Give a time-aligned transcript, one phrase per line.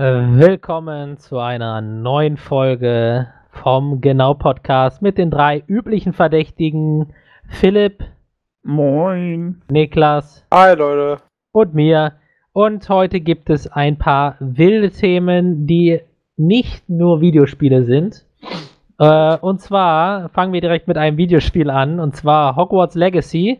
[0.00, 7.14] Willkommen zu einer neuen Folge vom Genau Podcast mit den drei üblichen Verdächtigen
[7.48, 8.04] Philipp,
[8.62, 9.60] Moin.
[9.68, 11.20] Niklas Hi Leute.
[11.50, 12.12] und mir.
[12.52, 16.00] Und heute gibt es ein paar wilde Themen, die
[16.36, 18.24] nicht nur Videospiele sind.
[19.00, 23.58] Äh, und zwar fangen wir direkt mit einem Videospiel an, und zwar Hogwarts Legacy.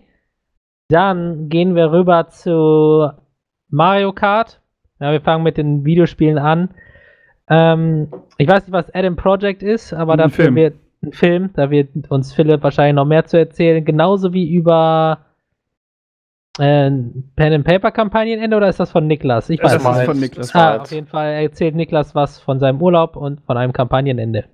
[0.89, 3.11] Dann gehen wir rüber zu
[3.71, 4.61] Mario Kart.
[5.01, 6.71] Ja, wir fangen mit den Videospielen an.
[7.49, 10.57] Ähm, ich weiß nicht, was Adam Project ist, aber Ein dafür Film.
[10.57, 15.19] wird ein Film, da wird uns Philipp wahrscheinlich noch mehr zu erzählen, genauso wie über
[16.59, 19.49] äh, Pen and Paper Kampagnenende oder ist das von Niklas?
[19.49, 20.05] Ich weiß ist es nicht.
[20.05, 20.55] von Niklas.
[20.55, 24.45] Ah, auf jeden Fall erzählt Niklas was von seinem Urlaub und von einem Kampagnenende.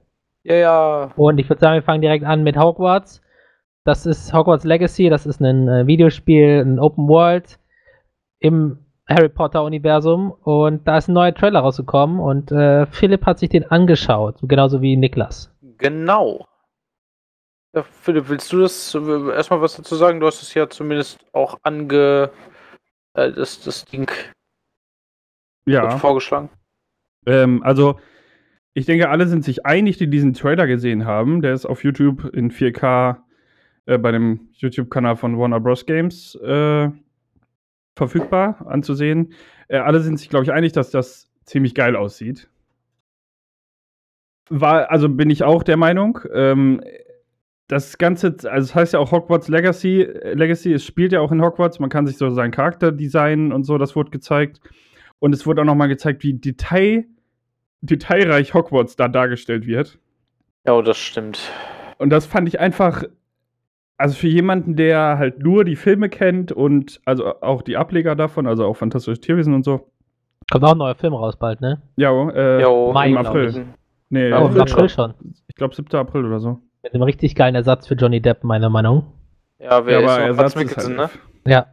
[0.42, 1.10] Ja, ja.
[1.16, 3.22] Und ich würde sagen, wir fangen direkt an mit Hogwarts.
[3.84, 7.58] Das ist Hogwarts Legacy, das ist ein äh, Videospiel, ein Open World
[8.40, 10.30] im Harry Potter-Universum.
[10.30, 14.80] Und da ist ein neuer Trailer rausgekommen und äh, Philipp hat sich den angeschaut, genauso
[14.80, 15.50] wie Niklas.
[15.78, 16.46] Genau.
[17.74, 20.20] Ja, Philipp, willst du das äh, erstmal was dazu sagen?
[20.20, 22.30] Du hast es ja zumindest auch ange.
[23.14, 24.10] Äh, das, das Ding
[25.66, 26.50] Ja, vorgeschlagen.
[27.26, 27.98] ähm, also
[28.74, 31.42] ich denke, alle sind sich einig, die diesen Trailer gesehen haben.
[31.42, 33.18] Der ist auf YouTube in 4K
[33.86, 35.86] äh, bei dem YouTube-Kanal von Warner Bros.
[35.86, 36.88] Games äh,
[37.96, 39.32] verfügbar anzusehen.
[39.68, 42.48] Äh, alle sind sich, glaube ich, einig, dass das ziemlich geil aussieht.
[44.50, 46.20] War, also bin ich auch der Meinung.
[46.32, 46.82] Ähm,
[47.68, 50.02] das Ganze, also es heißt ja auch Hogwarts Legacy.
[50.02, 51.78] Äh, Legacy, es spielt ja auch in Hogwarts.
[51.78, 54.60] Man kann sich so seinen Charakter designen und so, das wurde gezeigt.
[55.18, 57.06] Und es wurde auch nochmal gezeigt, wie Detail,
[57.80, 59.98] detailreich Hogwarts da dargestellt wird.
[60.66, 61.50] Ja, oh, das stimmt.
[61.98, 63.04] Und das fand ich einfach,
[63.96, 68.46] also für jemanden, der halt nur die Filme kennt und also auch die Ableger davon,
[68.46, 69.90] also auch Fantastische Tierwesen und so.
[70.50, 71.80] Kommt auch ein neuer Film raus bald, ne?
[71.96, 73.66] Ja, äh, Jo, Mai, im April.
[74.10, 75.14] Nee, Oh, April im ich April schon.
[75.56, 75.94] glaube 7.
[75.98, 76.60] April oder so.
[76.82, 79.06] Mit einem richtig geilen Ersatz für Johnny Depp, meiner Meinung.
[79.58, 80.38] Ja, wer ja, ist aber noch?
[80.42, 80.96] Ersatz ist halt.
[80.96, 81.10] ne?
[81.46, 81.66] Ja.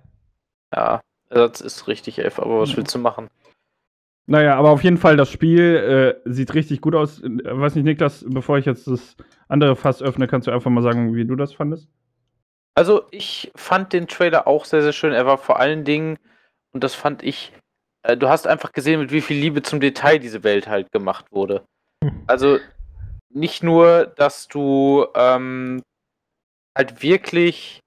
[0.74, 3.28] Ja, Ersatz ist richtig elf, aber was willst du machen?
[4.28, 7.22] Naja, aber auf jeden Fall, das Spiel äh, sieht richtig gut aus.
[7.22, 9.18] Äh, weiß nicht, Niklas, bevor ich jetzt das
[9.50, 11.90] andere Fass öffne, kannst du einfach mal sagen, wie du das fandest?
[12.76, 15.14] Also, ich fand den Trailer auch sehr, sehr schön.
[15.14, 16.18] Er war vor allen Dingen,
[16.74, 17.52] und das fand ich,
[18.04, 21.32] äh, du hast einfach gesehen, mit wie viel Liebe zum Detail diese Welt halt gemacht
[21.32, 21.66] wurde.
[22.04, 22.24] Hm.
[22.28, 22.60] Also,
[23.30, 25.84] nicht nur, dass du ähm,
[26.76, 27.82] halt wirklich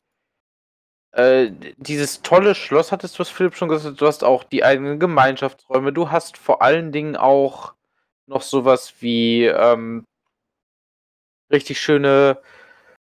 [1.12, 4.98] äh, dieses tolle Schloss hattest, was Philipp schon gesagt hat, du hast auch die eigenen
[4.98, 7.74] Gemeinschaftsräume, du hast vor allen Dingen auch
[8.26, 10.04] noch sowas wie ähm,
[11.52, 12.38] richtig schöne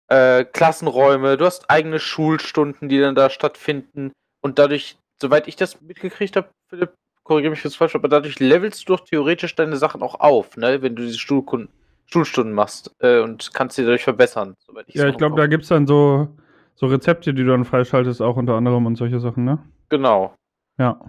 [0.07, 5.81] äh, Klassenräume, du hast eigene Schulstunden, die dann da stattfinden und dadurch, soweit ich das
[5.81, 10.01] mitgekriegt habe, Philipp, korrigiere mich, es falsch aber dadurch levelst du doch theoretisch deine Sachen
[10.01, 11.69] auch auf, ne, wenn du diese Schulkunden,
[12.05, 15.69] Schulstunden machst äh, und kannst sie dadurch verbessern, soweit Ja, ich glaube, da gibt es
[15.69, 16.29] dann so,
[16.75, 19.59] so Rezepte, die du dann freischaltest, auch unter anderem und solche Sachen, ne?
[19.89, 20.33] Genau.
[20.77, 21.01] Ja.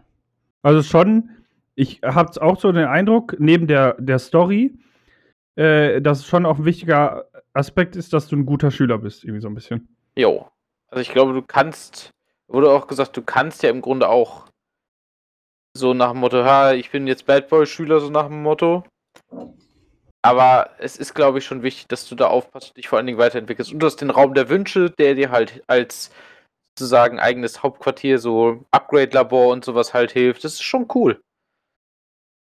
[0.62, 1.30] Also schon,
[1.76, 4.74] ich habe auch so den Eindruck, neben der, der Story,
[5.58, 9.42] äh, dass schon auch ein wichtiger Aspekt ist, dass du ein guter Schüler bist, irgendwie
[9.42, 9.88] so ein bisschen.
[10.16, 10.48] Jo.
[10.88, 12.10] Also ich glaube, du kannst,
[12.46, 14.46] wurde auch gesagt, du kannst ja im Grunde auch
[15.76, 18.84] so nach dem Motto, ha, ich bin jetzt Bad Boy Schüler, so nach dem Motto.
[20.22, 23.06] Aber es ist, glaube ich, schon wichtig, dass du da aufpasst und dich vor allen
[23.06, 23.72] Dingen weiterentwickelst.
[23.72, 26.12] Und du hast den Raum der Wünsche, der dir halt als
[26.78, 30.44] sozusagen eigenes Hauptquartier, so Upgrade-Labor und sowas halt hilft.
[30.44, 31.20] Das ist schon cool.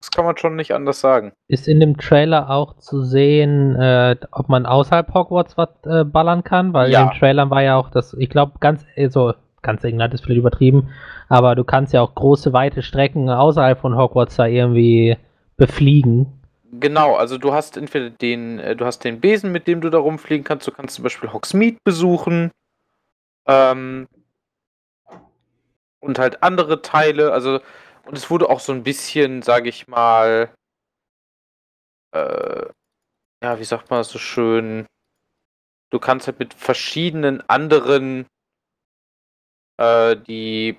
[0.00, 1.32] Das kann man schon nicht anders sagen.
[1.48, 6.44] Ist in dem Trailer auch zu sehen, äh, ob man außerhalb Hogwarts was äh, ballern
[6.44, 6.72] kann?
[6.72, 7.02] Weil Ja.
[7.02, 10.38] in den Trailern war ja auch das, ich glaube, ganz, also ganz ignorant ist vielleicht
[10.38, 10.88] übertrieben,
[11.28, 15.16] aber du kannst ja auch große, weite Strecken außerhalb von Hogwarts da irgendwie
[15.56, 16.32] befliegen.
[16.70, 19.98] Genau, also du hast entweder den, äh, du hast den Besen, mit dem du da
[19.98, 20.66] rumfliegen kannst.
[20.66, 22.50] Du kannst zum Beispiel Hogsmeade besuchen.
[23.48, 24.06] Ähm,
[26.00, 27.32] und halt andere Teile.
[27.32, 27.58] Also,
[28.08, 30.52] und es wurde auch so ein bisschen, sage ich mal,
[32.14, 32.66] äh,
[33.44, 34.86] ja, wie sagt man das so schön?
[35.90, 38.26] Du kannst halt mit verschiedenen anderen
[39.78, 40.78] äh, die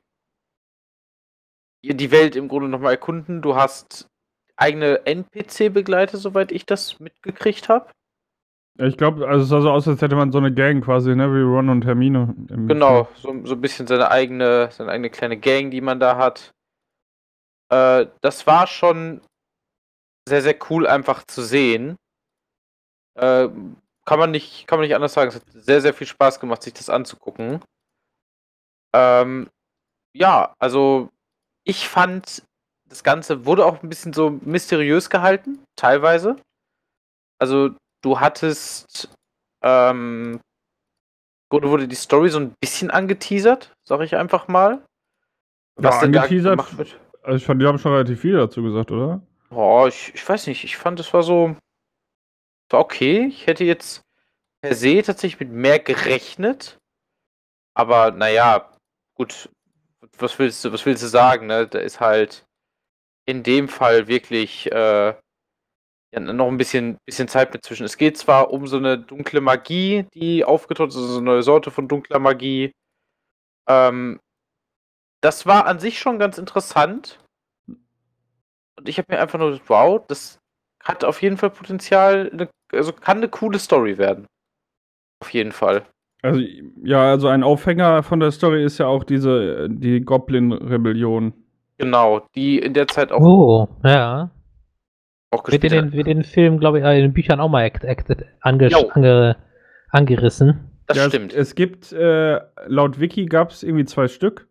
[1.83, 3.41] die Welt im Grunde nochmal erkunden.
[3.41, 4.07] Du hast
[4.57, 7.89] eigene NPC-Begleiter, soweit ich das mitgekriegt habe.
[8.77, 11.33] Ich glaube, also es sah so aus, als hätte man so eine Gang quasi, ne,
[11.33, 12.33] wie Ron und Hermine.
[12.47, 16.53] Genau, so, so ein bisschen seine eigene, seine eigene kleine Gang, die man da hat.
[17.69, 19.21] Äh, das war schon
[20.27, 21.95] sehr, sehr cool einfach zu sehen.
[23.15, 23.49] Äh,
[24.05, 25.29] kann man nicht, kann man nicht anders sagen.
[25.29, 27.63] Es hat sehr, sehr viel Spaß gemacht, sich das anzugucken.
[28.93, 29.49] Ähm,
[30.15, 31.09] ja, also
[31.63, 32.43] ich fand
[32.89, 36.35] das Ganze wurde auch ein bisschen so mysteriös gehalten, teilweise.
[37.39, 37.69] Also,
[38.01, 39.09] du hattest,
[39.63, 40.41] ähm,
[41.51, 44.83] wurde, die Story so ein bisschen angeteasert, sag ich einfach mal.
[45.79, 46.99] Ja, denn da gemacht wird.
[47.21, 49.21] Also ich fand, die haben schon relativ viel dazu gesagt, oder?
[49.49, 51.55] Oh, ich, ich weiß nicht, ich fand, es war so.
[52.69, 53.25] War okay.
[53.27, 54.01] Ich hätte jetzt
[54.61, 56.77] per se tatsächlich mit mehr gerechnet.
[57.73, 58.71] Aber naja,
[59.15, 59.49] gut.
[60.17, 61.67] Was willst du, was willst du sagen, ne?
[61.67, 62.45] Da ist halt
[63.25, 65.13] in dem Fall wirklich äh,
[66.11, 67.85] ja, noch ein bisschen, bisschen Zeit mit zwischen.
[67.85, 71.43] Es geht zwar um so eine dunkle Magie, die aufgetaucht ist, also so eine neue
[71.43, 72.71] Sorte von dunkler Magie.
[73.67, 74.19] Ähm,
[75.21, 77.19] das war an sich schon ganz interessant.
[78.77, 80.39] Und ich habe mir einfach nur gedacht, wow, das
[80.83, 84.25] hat auf jeden Fall Potenzial, eine, also kann eine coole Story werden.
[85.21, 85.85] Auf jeden Fall.
[86.21, 86.41] Also,
[86.83, 91.33] ja, also ein Aufhänger von der Story ist ja auch diese, äh, die Goblin-Rebellion.
[91.77, 94.29] Genau, die in der Zeit auch, Oh, ja.
[95.31, 97.63] auch Wird in den, wird in den Film, glaube ich, in den Büchern auch mal
[97.63, 98.09] act, act,
[98.41, 99.37] ange, ange,
[99.91, 100.71] angerissen.
[100.87, 101.31] Das Ja, stimmt.
[101.31, 104.48] Es, es gibt, äh, laut Wiki gab es irgendwie zwei Stück.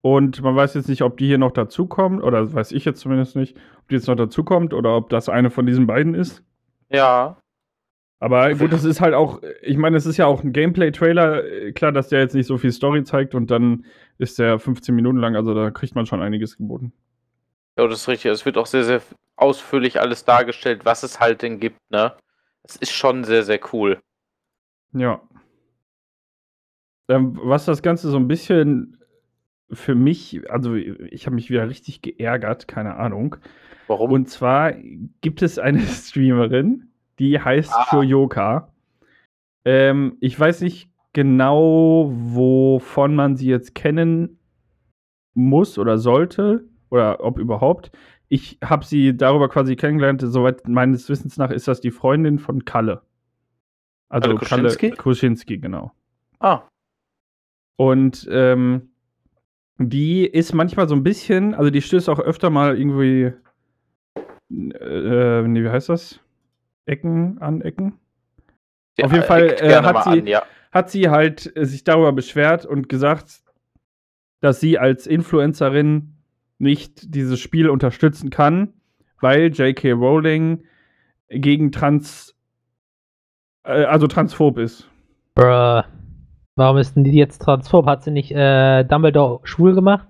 [0.00, 3.36] Und man weiß jetzt nicht, ob die hier noch dazukommen, oder weiß ich jetzt zumindest
[3.36, 6.42] nicht, ob die jetzt noch dazukommt oder ob das eine von diesen beiden ist.
[6.88, 7.36] ja.
[8.20, 11.44] Aber gut, das ist halt auch, ich meine, es ist ja auch ein Gameplay-Trailer.
[11.44, 13.84] Äh, Klar, dass der jetzt nicht so viel Story zeigt und dann
[14.18, 16.92] ist der 15 Minuten lang, also da kriegt man schon einiges geboten.
[17.78, 18.32] Ja, das ist richtig.
[18.32, 19.02] Es wird auch sehr, sehr
[19.36, 22.12] ausführlich alles dargestellt, was es halt denn gibt, ne?
[22.64, 24.00] Das ist schon sehr, sehr cool.
[24.92, 25.22] Ja.
[27.08, 28.98] Ähm, was das Ganze so ein bisschen
[29.70, 33.36] für mich, also ich habe mich wieder richtig geärgert, keine Ahnung.
[33.86, 34.12] Warum?
[34.12, 34.72] Und zwar
[35.20, 36.88] gibt es eine Streamerin,
[37.18, 37.86] die heißt Ah.
[37.90, 38.72] Shoyoka.
[39.64, 44.38] Ähm, ich weiß nicht genau, wovon man sie jetzt kennen
[45.34, 47.90] muss oder sollte oder ob überhaupt.
[48.28, 50.22] Ich habe sie darüber quasi kennengelernt.
[50.24, 53.02] Soweit meines Wissens nach ist das die Freundin von Kalle.
[54.10, 54.90] Also Kalle Kalle Kuschinski?
[54.92, 55.92] Kuschinski, genau.
[56.40, 56.62] ah,
[57.76, 58.87] Und ähm,
[59.78, 63.32] die ist manchmal so ein bisschen, also die stößt auch öfter mal irgendwie,
[64.50, 66.20] äh, nee, wie heißt das?
[66.86, 67.98] Ecken an Ecken?
[68.98, 70.42] ja, Auf jeden Fall, äh, hat sie- an, ja.
[70.70, 73.42] Hat sie halt äh, sich darüber beschwert und gesagt,
[74.40, 76.14] dass sie als Influencerin
[76.58, 78.74] nicht dieses Spiel unterstützen kann,
[79.20, 79.92] weil J.K.
[79.92, 80.64] Rowling
[81.30, 82.36] gegen Trans,
[83.64, 84.88] äh, also transphob ist.
[85.34, 85.82] Bruh.
[86.58, 87.86] Warum ist denn die jetzt transphob?
[87.86, 90.08] Hat sie nicht äh, Dumbledore schwul gemacht?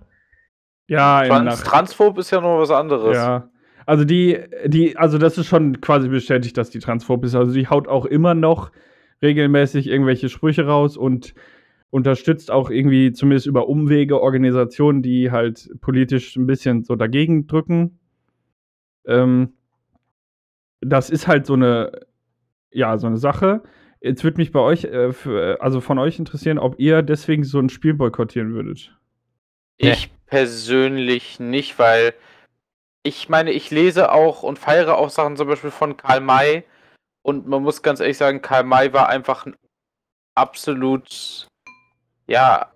[0.87, 3.15] Ja, Trans Transphob ist ja noch was anderes.
[3.15, 3.50] Ja.
[3.85, 7.35] Also die, die, also das ist schon quasi bestätigt, dass die transphob ist.
[7.35, 8.73] Also die haut auch immer noch
[9.21, 11.35] regelmäßig irgendwelche Sprüche raus und
[11.91, 17.99] unterstützt auch irgendwie zumindest über Umwege Organisationen, die halt politisch ein bisschen so dagegen drücken.
[19.06, 19.53] Ähm,
[20.81, 21.93] das ist halt so eine,
[22.71, 23.62] ja, so eine Sache.
[24.00, 27.59] Jetzt würde mich bei euch, äh, für, also von euch interessieren, ob ihr deswegen so
[27.59, 28.97] ein Spiel boykottieren würdet.
[29.77, 32.15] Ich persönlich nicht, weil
[33.03, 36.65] ich meine, ich lese auch und feiere auch Sachen zum Beispiel von Karl May
[37.23, 39.56] und man muss ganz ehrlich sagen, Karl May war einfach ein
[40.35, 41.47] absolut,
[42.27, 42.73] ja,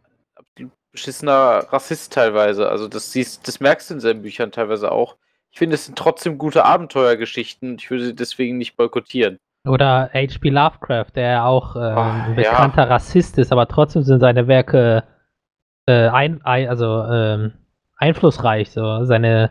[0.92, 2.68] beschissener Rassist teilweise.
[2.68, 5.16] Also das siehst, das merkst du in seinen Büchern teilweise auch.
[5.50, 9.38] Ich finde, es sind trotzdem gute Abenteuergeschichten und ich würde sie deswegen nicht boykottieren.
[9.66, 10.48] Oder H.P.
[10.50, 12.34] Lovecraft, der auch äh, Ah, ein ja.
[12.34, 15.04] bekannter Rassist ist, aber trotzdem sind seine Werke
[15.86, 17.52] äh, ein, also ähm,
[17.96, 19.50] einflussreich, so seine,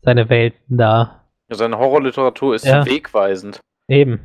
[0.00, 1.26] seine Welten da.
[1.48, 2.84] Seine Horrorliteratur ist Ja.
[2.86, 3.60] wegweisend.
[3.88, 4.20] Eben.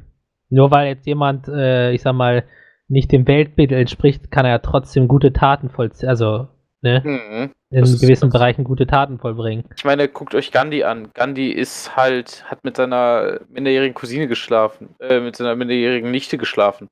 [0.50, 2.44] Nur weil jetzt jemand, äh, ich sag mal,
[2.88, 6.48] nicht dem Weltbild entspricht, kann er ja trotzdem gute Taten vollziehen, also
[6.82, 7.52] ne, Mhm.
[7.70, 9.66] in Das gewissen Bereichen gute Taten vollbringen.
[9.76, 11.12] Ich meine, guckt euch Gandhi an.
[11.14, 16.88] Gandhi ist halt, hat mit seiner minderjährigen Cousine geschlafen, äh, mit seiner minderjährigen Nichte geschlafen.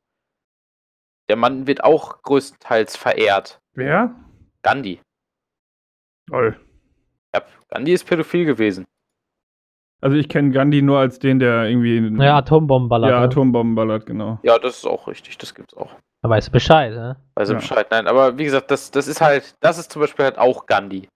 [1.30, 3.60] Der Mann wird auch größtenteils verehrt.
[3.74, 4.14] Wer?
[4.62, 5.00] Gandhi.
[6.30, 6.60] Toll.
[7.34, 8.86] Ja, Gandhi ist pädophil gewesen.
[10.02, 13.10] Also ich kenne Gandhi nur als den, der irgendwie Naja, Atombombenballer.
[13.10, 13.26] ja, ne?
[13.26, 14.40] Atombomben ballert, genau.
[14.44, 15.96] Ja, das ist auch richtig, das gibt's auch.
[16.26, 17.18] Da weißt du Bescheid, ne?
[17.36, 17.60] Also Ja.
[17.60, 20.66] Bescheid, nein, aber wie gesagt, das, das ist halt, das ist zum Beispiel halt auch
[20.66, 21.08] Gandhi.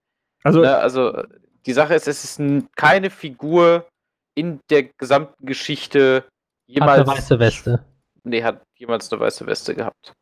[0.44, 0.76] Also Ne?
[0.76, 1.24] Also
[1.66, 2.40] die Sache ist, es ist
[2.76, 3.88] keine Figur
[4.36, 6.24] in der gesamten Geschichte Hat
[6.68, 7.00] jemals.
[7.00, 7.84] eine weiße Weste.
[8.22, 10.12] Nee, hat jemals eine weiße Weste gehabt.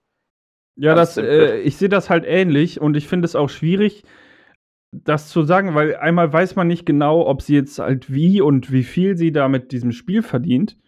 [0.77, 4.05] Ja, Ganz das, äh, ich sehe das halt ähnlich und ich finde es auch schwierig,
[4.91, 8.73] das zu sagen, weil einmal weiß man nicht genau, ob sie jetzt halt wie und
[8.73, 10.79] wie viel sie da mit diesem Spiel verdient.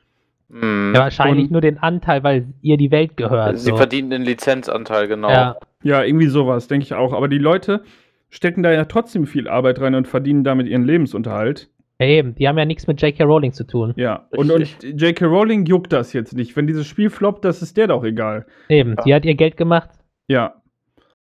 [0.51, 0.93] Hm.
[0.95, 3.59] Ja, wahrscheinlich Und- nur den Anteil, weil ihr die Welt gehört.
[3.59, 3.77] Sie so.
[3.77, 5.31] verdienen den Lizenzanteil, genau.
[5.31, 7.13] Ja, Ja, irgendwie sowas, denke ich auch.
[7.13, 7.83] Aber die Leute
[8.29, 11.71] stecken da ja trotzdem viel Arbeit rein und verdienen damit ihren Lebensunterhalt.
[11.99, 13.25] Ja, eben, die haben ja nichts mit J.K.
[13.25, 13.93] Rowling zu tun.
[13.97, 14.83] Ja, und, und.
[14.83, 15.25] J.K.
[15.27, 16.57] Rowling juckt das jetzt nicht.
[16.57, 18.47] Wenn dieses Spiel floppt, das ist der doch egal.
[18.69, 19.03] Eben, Ja.
[19.05, 19.91] die hat ihr Geld gemacht.
[20.29, 20.55] Ja.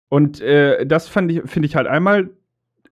[0.09, 2.29] Und äh, das fand ich, finde ich halt einmal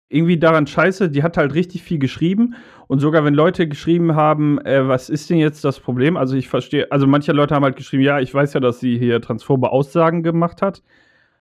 [0.10, 2.56] irgendwie daran scheiße, die hat halt richtig viel geschrieben.
[2.88, 6.18] Und sogar wenn Leute geschrieben haben, äh, was ist denn jetzt das Problem?
[6.18, 8.98] Also ich verstehe, also manche Leute haben halt geschrieben, ja, ich weiß ja, dass sie
[8.98, 10.82] hier transphobe Aussagen gemacht hat.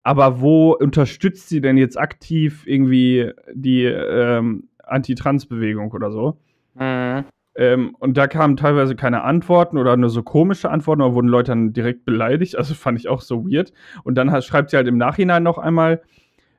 [0.04, 6.38] Aber wo unterstützt sie denn jetzt aktiv irgendwie die ähm, Anti-Trans-Bewegung oder so?
[6.76, 7.26] Mhm.
[7.58, 11.52] Ähm, und da kamen teilweise keine Antworten oder nur so komische Antworten, oder wurden Leute
[11.52, 12.56] dann direkt beleidigt.
[12.56, 13.74] Also fand ich auch so weird.
[14.04, 16.02] Und dann hat, schreibt sie halt im Nachhinein noch einmal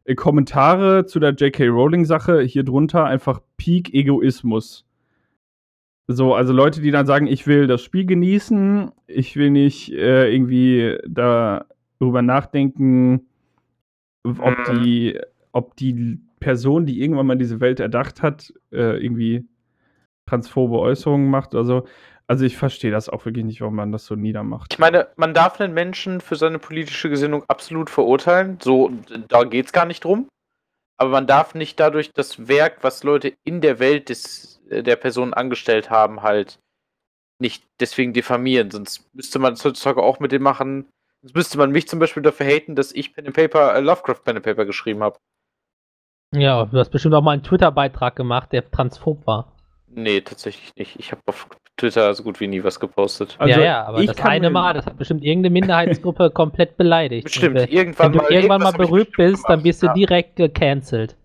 [0.06, 1.66] äh, Kommentare zu der J.K.
[1.68, 4.84] Rowling-Sache hier drunter einfach Peak Egoismus.
[6.08, 10.32] So, also Leute, die dann sagen, ich will das Spiel genießen, ich will nicht äh,
[10.32, 13.26] irgendwie darüber nachdenken,
[14.24, 14.82] ob Mhm.
[14.82, 15.20] die,
[15.50, 19.46] ob die Person, die irgendwann mal diese Welt erdacht hat, äh, irgendwie
[20.26, 21.54] transphobe Äußerungen macht.
[21.56, 21.86] Also,
[22.28, 24.72] also ich verstehe das auch wirklich nicht, warum man das so niedermacht.
[24.72, 28.58] Ich meine, man darf einen Menschen für seine politische Gesinnung absolut verurteilen.
[28.60, 28.90] So,
[29.28, 30.28] da geht es gar nicht drum.
[30.98, 34.96] Aber man darf nicht dadurch das Werk, was Leute in der Welt des, äh, der
[34.96, 36.58] Person angestellt haben, halt
[37.38, 38.70] nicht deswegen diffamieren.
[38.70, 40.88] Sonst müsste man es heutzutage auch mit dem machen.
[41.20, 44.24] Sonst müsste man mich zum Beispiel dafür haten, dass ich Pen and Paper, äh, Lovecraft
[44.24, 45.18] Pen and Paper geschrieben habe.
[46.34, 49.52] Ja, du hast bestimmt auch mal einen Twitter-Beitrag gemacht, der transphob war.
[49.86, 50.98] Nee, tatsächlich nicht.
[50.98, 53.36] Ich habe auf Twitter so gut wie nie was gepostet.
[53.38, 56.76] Also, ja, ja, aber ich das kann eine Mal, das hat bestimmt irgendeine Minderheitsgruppe komplett
[56.76, 57.24] beleidigt.
[57.24, 58.32] Bestimmt, Und, äh, irgendwann Wenn du mal.
[58.32, 59.92] irgendwann mal irgendwas hab ich berühmt bist, dann gemacht, bist du ja.
[59.94, 61.16] direkt gecancelt.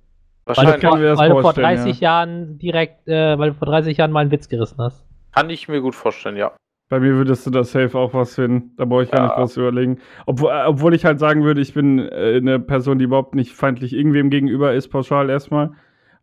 [0.46, 0.82] Weil du, Wahrscheinlich.
[0.82, 3.68] kann vor, mir das weil du vor vorstellen, 30 Jahren direkt, äh, weil du vor
[3.68, 5.06] 30 Jahren mal einen Witz gerissen hast.
[5.34, 6.52] Kann ich mir gut vorstellen, ja.
[6.90, 8.72] Bei mir würdest du das safe auch was finden.
[8.76, 9.26] Da brauche ich gar Ja.
[9.28, 10.00] nicht groß überlegen.
[10.26, 13.54] Obwohl, äh, obwohl ich halt sagen würde, ich bin äh, eine Person, die überhaupt nicht
[13.54, 15.72] feindlich irgendwem gegenüber ist, pauschal erstmal.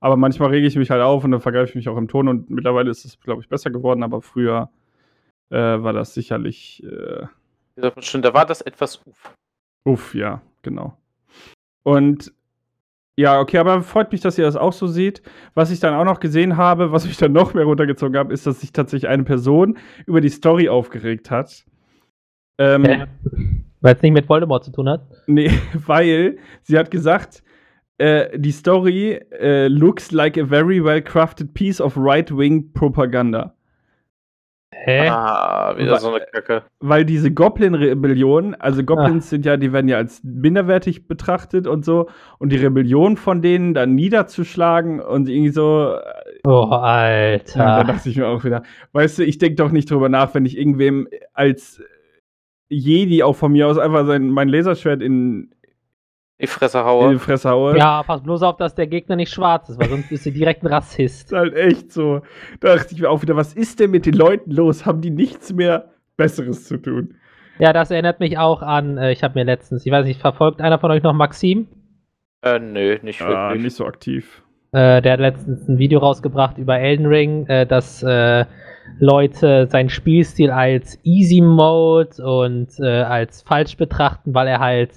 [0.00, 2.28] Aber manchmal rege ich mich halt auf und dann vergreife ich mich auch im Ton
[2.28, 4.70] und mittlerweile ist es, glaube ich, besser geworden, aber früher
[5.50, 7.26] äh, war das sicherlich, äh,
[7.76, 9.34] da war das etwas uff.
[9.84, 10.96] uff, ja, genau.
[11.82, 12.32] Und
[13.16, 15.22] ja, okay, aber freut mich, dass ihr das auch so seht.
[15.54, 18.46] Was ich dann auch noch gesehen habe, was mich dann noch mehr runtergezogen habe, ist,
[18.46, 19.76] dass sich tatsächlich eine Person
[20.06, 21.64] über die Story aufgeregt hat.
[22.58, 23.06] Ähm, Äh,
[23.80, 25.02] Weil es nicht mit Voldemort zu tun hat.
[25.26, 25.50] Nee,
[25.86, 27.42] weil sie hat gesagt,
[27.98, 33.54] äh, die Story äh, looks like a very well crafted piece of right-wing propaganda.
[34.72, 35.08] Hä?
[35.08, 36.62] Ah, wieder Wa- so eine Kacke.
[36.80, 39.30] Weil diese Goblin-Rebellion, also Goblins Ah.
[39.30, 43.74] sind ja, die werden ja als minderwertig betrachtet und so, und die Rebellion von denen
[43.74, 47.84] dann niederzuschlagen und irgendwie so, äh, Oh, ja, da Alter.
[47.84, 48.62] dachte ich mir auch wieder,
[48.92, 51.82] weißt du, ich denke doch nicht drüber nach, wenn ich irgendwem als
[52.68, 55.50] Jedi auch von mir aus einfach sein, mein Laserschwert in,
[56.40, 57.12] Die Fresse in haue.
[57.14, 57.76] die Fresse haue.
[57.76, 60.62] Ja, pass bloß auf, dass der Gegner nicht schwarz ist, weil sonst bist du direkt
[60.62, 61.32] ein Rassist.
[61.32, 62.20] ist halt echt so.
[62.60, 64.86] Da dachte ich mir auch wieder, was ist denn mit den Leuten los?
[64.86, 67.14] Haben die nichts mehr Besseres zu tun?
[67.58, 70.60] Ja, das erinnert mich auch an, äh, ich habe mir letztens, ich weiß nicht, verfolgt
[70.60, 71.66] einer von euch noch Maxim?
[72.42, 73.64] Äh, nö, nicht Ah, wirklich.
[73.64, 74.42] nicht so aktiv.
[74.70, 78.44] Äh, der hat letztens ein Video rausgebracht über Elden Ring, äh, dass äh,
[79.00, 84.90] Leute seinen Spielstil als Easy Mode und äh, als falsch betrachten, weil er halt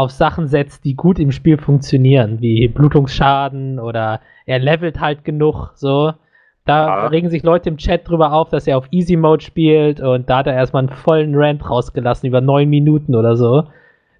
[0.00, 5.72] auf Sachen setzt, die gut im Spiel funktionieren, wie Blutungsschaden oder er levelt halt genug,
[5.74, 6.12] so.
[6.66, 7.06] Da Ja.
[7.06, 10.38] regen sich Leute im Chat drüber auf, dass er auf Easy Mode spielt und da
[10.38, 13.64] hat er erstmal einen vollen Rant rausgelassen über neun Minuten oder so,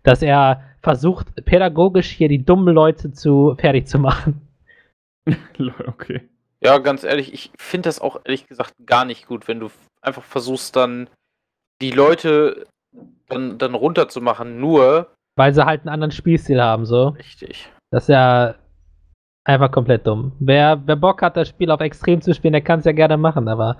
[0.02, 4.40] dass er versucht, pädagogisch hier die dummen Leute zu fertig zu machen.
[5.86, 6.22] Okay.
[6.62, 9.68] Ja, ganz ehrlich, ich finde das auch ehrlich gesagt gar nicht gut, wenn du
[10.02, 11.08] einfach versuchst dann
[11.80, 12.66] die Leute
[13.28, 15.08] dann, dann runterzumachen, nur
[15.40, 17.08] Weil sie halt einen anderen Spielstil haben, so.
[17.08, 17.70] richtig.
[17.90, 18.56] Das ist ja
[19.44, 20.32] einfach komplett dumm.
[20.38, 23.16] Wer, wer Bock hat, das Spiel auf extrem zu spielen, der kann es ja gerne
[23.16, 23.78] machen, aber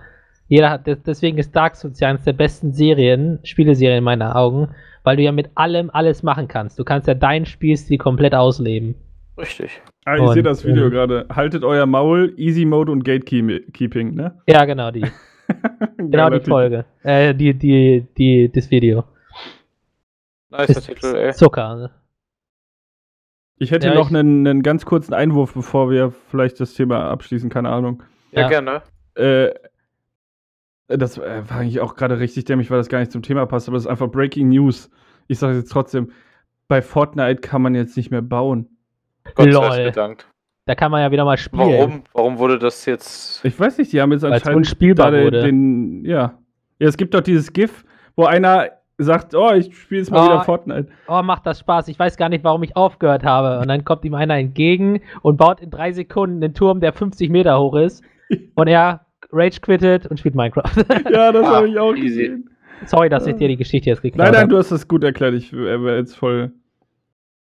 [0.49, 4.23] jeder hat, des- deswegen ist Dark Souls ja eines der besten Serien, Spieleserien in meinen
[4.23, 4.69] Augen,
[5.05, 6.79] weil du ja mit allem alles machen kannst.
[6.79, 8.95] Du kannst ja deinen Spielstil komplett ausleben.
[9.37, 9.83] Richtig.
[10.07, 11.27] Ah, ich sehe das Video ähm, gerade.
[11.31, 14.35] Haltet euer Maul, Easy Mode und Gatekeeping, ne?
[14.49, 15.05] Ja, genau die.
[15.99, 16.41] Genau die.
[16.41, 16.85] Folge.
[17.03, 19.05] Äh, die, die, die, das Video.
[20.51, 21.33] Nicer Ist Titel, ey.
[21.33, 21.77] Zucker.
[21.77, 21.91] ne?
[23.57, 27.11] Ich hätte Ja, noch ich- einen, einen ganz kurzen Einwurf, bevor wir vielleicht das Thema
[27.11, 28.03] abschließen, keine Ahnung.
[28.33, 28.49] Ja, Ja.
[28.49, 28.83] gerne.
[29.15, 29.51] Äh,
[30.89, 33.69] das äh, war eigentlich auch gerade richtig dämlich, weil das gar nicht zum Thema passt,
[33.69, 34.91] aber das ist einfach Breaking News.
[35.29, 36.11] Ich sage jetzt trotzdem,
[36.69, 38.69] bei Fortnite kann man jetzt nicht mehr bauen.
[39.35, 39.61] Gott sei.
[39.61, 40.27] Dank bedankt.
[40.67, 41.61] Da kann man ja wieder mal spielen.
[41.61, 42.03] Warum?
[42.13, 43.45] Warum wurde das jetzt.
[43.45, 45.43] Ich weiß nicht, die haben jetzt Weil's anscheinend unspielbar da den- wurde.
[45.43, 46.39] Den, ja.
[46.79, 47.85] ja, es gibt doch dieses GIF,
[48.17, 48.71] wo einer
[49.05, 50.27] sagt, oh, ich spiele jetzt mal Oh.
[50.27, 50.89] wieder Fortnite.
[51.09, 51.89] Oh, macht das Spaß.
[51.89, 53.61] Ich weiß gar nicht, warum ich aufgehört habe.
[53.61, 57.31] Und dann kommt ihm einer entgegen und baut in drei Sekunden einen Turm, der 50
[57.31, 58.03] Meter hoch ist.
[58.55, 60.71] Und er rage quittet und spielt Minecraft.
[61.13, 62.09] Ja, das Ah, habe ich auch easy.
[62.09, 62.51] gesehen.
[62.87, 64.51] Sorry, dass ich dir die Geschichte jetzt geklaut Nein, nein, habe.
[64.53, 65.35] du hast das gut erklärt.
[65.35, 66.53] Ich wäre jetzt voll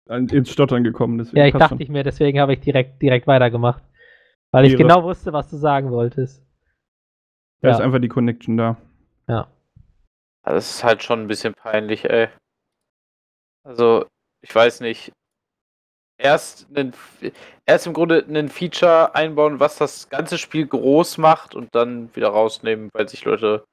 [0.07, 1.17] ins Stottern gekommen.
[1.19, 3.83] Deswegen Ja, ich dachte ich mir, deswegen habe ich direkt, direkt weitergemacht.
[4.51, 6.43] Weil ich Ihre- genau wusste, was du sagen wolltest.
[7.61, 7.75] Da ja.
[7.75, 8.77] ist einfach die Connection da.
[9.27, 9.47] Ja.
[10.49, 12.27] Also, Das ist halt schon ein bisschen peinlich, ey.
[13.63, 14.05] Also,
[14.41, 15.11] ich weiß nicht.
[16.21, 16.93] Erst, einen,
[17.65, 22.27] erst im Grunde ein Feature einbauen, was das ganze Spiel groß macht und dann wieder
[22.29, 23.63] rausnehmen, weil sich Leute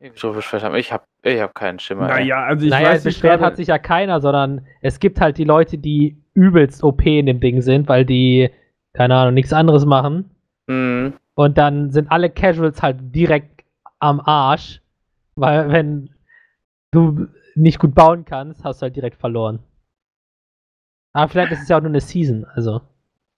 [0.00, 0.74] irgendwie so beschwert haben.
[0.74, 2.08] Ich hab, ich hab keinen Schimmer.
[2.08, 3.14] Naja, also ich naja, weiß nicht.
[3.16, 7.06] beschwert gerade- hat sich ja keiner, sondern es gibt halt die Leute, die übelst OP
[7.06, 8.50] in dem Ding sind, weil die,
[8.94, 10.28] keine Ahnung, nichts anderes machen.
[10.66, 11.12] Mhm.
[11.34, 13.64] Und dann sind alle Casuals halt direkt
[14.00, 14.80] am Arsch,
[15.40, 16.10] weil wenn
[16.92, 19.60] du nicht gut bauen kannst, hast du halt direkt verloren.
[21.14, 22.80] Aber vielleicht ist es ja auch nur eine Season, also.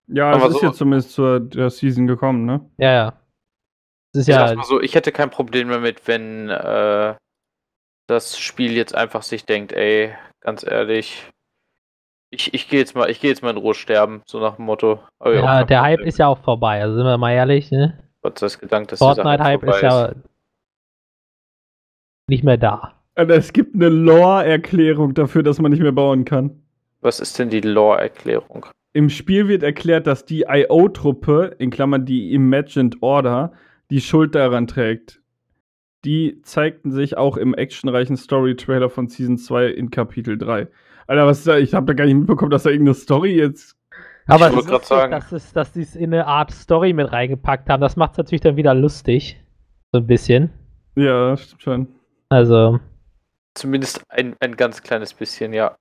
[0.08, 2.68] Ja, Aber es ist so- jetzt zumindest zur der Season gekommen, ne?
[2.78, 3.12] Ja, ja.
[4.12, 7.14] Es ist Ich, ja, so, ich hätte kein Problem damit, wenn äh,
[8.08, 11.30] das Spiel jetzt einfach sich denkt, ey, ganz ehrlich,
[12.32, 14.64] ich, ich gehe jetzt mal, ich gehe jetzt mal in Ruhe sterben, so nach dem
[14.64, 15.00] Motto.
[15.20, 17.98] Aber ja, kein der Hype ist ja auch vorbei, also sind wir mal ehrlich, ne?
[18.22, 20.12] Gott sei Dank, dass Fortnite-Hype ist ja
[22.30, 22.94] nicht mehr da.
[23.14, 26.62] Also es gibt eine Lore-Erklärung dafür, dass man nicht mehr bauen kann.
[27.02, 28.66] Was ist denn die Lore-Erklärung?
[28.92, 33.52] Im Spiel wird erklärt, dass die IO-Truppe, in Klammern die Imagined Order,
[33.90, 35.20] die Schuld daran trägt.
[36.04, 40.66] Die zeigten sich auch im actionreichen Story-Trailer von Season 2 in Kapitel 3.
[41.06, 41.58] Alter, was ist da?
[41.58, 43.76] Ich habe da gar nicht mitbekommen, dass da irgendeine Story jetzt.
[44.26, 45.10] Aber Ich wollte lustig, sagen.
[45.12, 47.80] dass, es, dass die es in eine Art Story mit reingepackt haben.
[47.80, 49.40] Das macht es natürlich dann wieder lustig.
[49.92, 50.50] So ein bisschen.
[50.94, 51.88] Ja, stimmt schon.
[52.30, 52.78] Also,
[53.54, 55.76] Zumindest ein, ein ganz kleines bisschen, ja.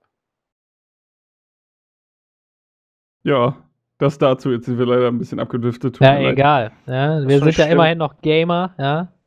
[3.23, 3.57] Ja,
[3.99, 4.51] das dazu.
[4.51, 5.97] Jetzt sind wir leider ein bisschen abgedriftet.
[5.97, 6.71] Tut ja, egal.
[6.87, 7.71] Ja, wir sind ja schlimm.
[7.71, 9.13] immerhin noch Gamer, ja.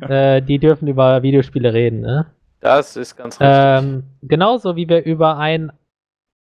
[0.00, 0.08] Ja.
[0.08, 2.26] Äh, die dürfen über Videospiele reden, ne?
[2.58, 3.56] Das ist ganz richtig.
[3.56, 5.70] Ähm, genauso wie wir über ein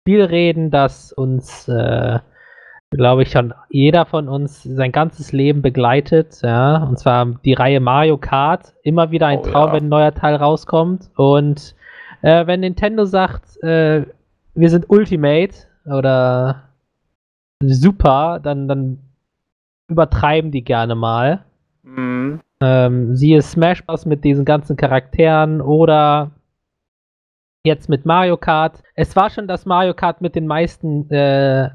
[0.02, 2.20] Spiel reden, das uns, äh,
[2.98, 7.80] glaube ich, schon jeder von uns sein ganzes Leben begleitet, ja, und zwar die Reihe
[7.80, 8.74] Mario Kart.
[8.84, 9.74] Immer wieder ein Oh, Traum, ja.
[9.74, 11.10] wenn ein neuer Teil rauskommt.
[11.16, 11.76] Und
[12.22, 14.06] äh, wenn Nintendo sagt, äh,
[14.56, 15.54] wir sind Ultimate
[15.86, 16.64] oder
[17.64, 19.00] super, dann, dann
[19.88, 21.44] übertreiben die gerne mal.
[21.84, 22.40] Mhm.
[22.62, 24.06] Ähm, siehe Smash Bros.
[24.06, 26.32] mit diesen ganzen Charakteren oder
[27.66, 28.82] jetzt mit Mario Kart.
[28.96, 31.70] Es war schon das Mario Kart mit den meisten äh,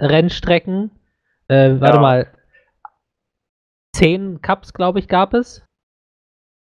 [0.00, 0.90] Rennstrecken.
[1.48, 2.00] Äh, warte Ja.
[2.00, 2.26] mal.
[3.94, 5.64] Zehn Cups, glaube ich, gab es.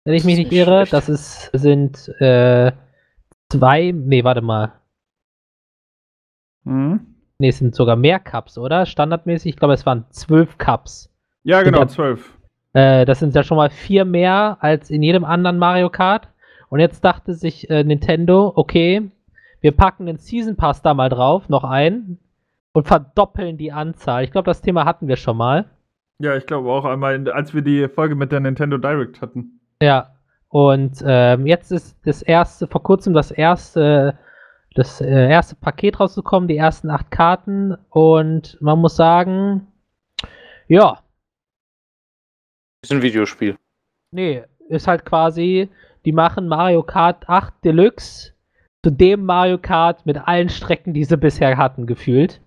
[0.05, 0.77] Wenn ich mich nicht nicht irre.
[0.88, 0.93] schlecht.
[0.93, 2.71] Das ist, sind äh,
[3.51, 4.73] zwei, nee, warte mal.
[6.63, 7.15] Mhm.
[7.38, 8.86] Nee, es sind sogar mehr Cups, oder?
[8.86, 11.12] Standardmäßig, ich glaube, es waren zwölf Cups.
[11.43, 11.86] Ja, genau.
[11.86, 12.38] 12.
[12.73, 16.27] Äh, das sind ja schon mal vier mehr als in jedem anderen Mario Kart.
[16.69, 19.12] Und jetzt dachte sich äh, Nintendo, okay,
[19.60, 22.17] wir packen den Season Pass da mal drauf, noch ein,
[22.73, 24.23] und verdoppeln die Anzahl.
[24.23, 25.65] Ich glaube, das Thema hatten wir schon mal.
[26.19, 29.60] Ja, ich glaube auch einmal, in- als wir die Folge mit der Nintendo Direct hatten.
[29.81, 30.15] Ja.
[30.49, 34.17] Und ähm, jetzt ist das erste, vor kurzem das erste,
[34.75, 37.75] das äh, erste Paket rausgekommen, die ersten acht Karten.
[37.89, 39.67] Und man muss sagen,
[40.67, 40.99] ja,
[42.84, 43.57] Ist ein Videospiel.
[44.12, 45.69] Nee, ist halt quasi,
[46.05, 48.34] die machen Mario Kart 8 Deluxe
[48.84, 52.41] zu dem Mario Kart mit allen Strecken, die sie bisher hatten, gefühlt.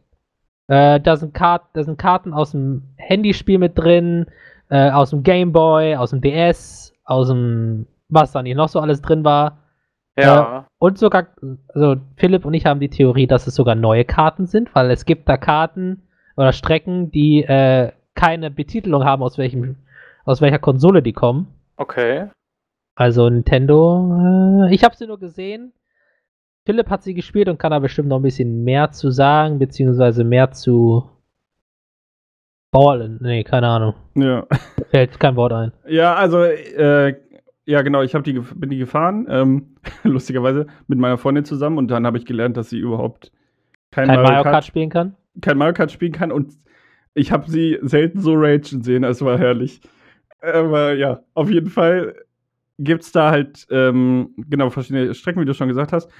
[0.68, 4.26] Äh, da, sind Kart, da sind Karten aus dem Handyspiel mit drin,
[4.70, 8.80] äh, aus dem Game Boy, aus dem DS, aus dem, was da nicht noch so
[8.80, 9.58] alles drin war.
[10.16, 10.66] Ja.
[10.78, 11.26] Und sogar,
[11.68, 15.04] also Philipp und ich haben die Theorie, dass es sogar neue Karten sind, weil es
[15.04, 16.02] gibt da Karten
[16.36, 19.76] oder Strecken, die äh, keine Betitelung haben, aus welchem,
[20.24, 21.48] aus welcher Konsole die kommen.
[21.76, 22.28] Okay.
[22.94, 25.72] Also Nintendo, äh, ich habe sie nur gesehen.
[26.66, 30.24] Philipp hat sie gespielt und kann da bestimmt noch ein bisschen mehr zu sagen, beziehungsweise
[30.24, 31.08] mehr zu
[32.70, 33.18] ballen.
[33.20, 33.94] Nee, keine Ahnung.
[34.14, 34.46] Ja.
[34.90, 35.72] Fällt kein Wort ein.
[35.86, 37.14] Ja, also, äh,
[37.66, 42.06] ja, genau, ich die, bin die gefahren, ähm, lustigerweise, mit meiner Freundin zusammen und dann
[42.06, 43.30] habe ich gelernt, dass sie überhaupt
[43.90, 45.14] kein, Kein Mario Kart spielen kann.
[45.40, 46.52] kein Mario Kart spielen kann und
[47.14, 49.80] ich habe sie selten so ragen sehen, es war herrlich.
[50.40, 52.14] Aber ja, auf jeden Fall
[52.78, 56.10] gibt's da halt, ähm, genau, verschiedene Strecken, wie du schon gesagt hast.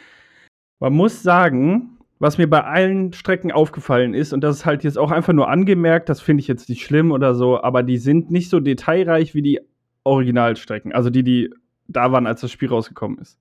[0.80, 4.98] Man muss sagen, was mir bei allen Strecken aufgefallen ist, und das ist halt jetzt
[4.98, 8.30] auch einfach nur angemerkt, das finde ich jetzt nicht schlimm oder so, aber die sind
[8.30, 9.60] nicht so detailreich wie die
[10.04, 11.50] Originalstrecken, also die, die
[11.88, 13.38] da waren, als das Spiel rausgekommen ist.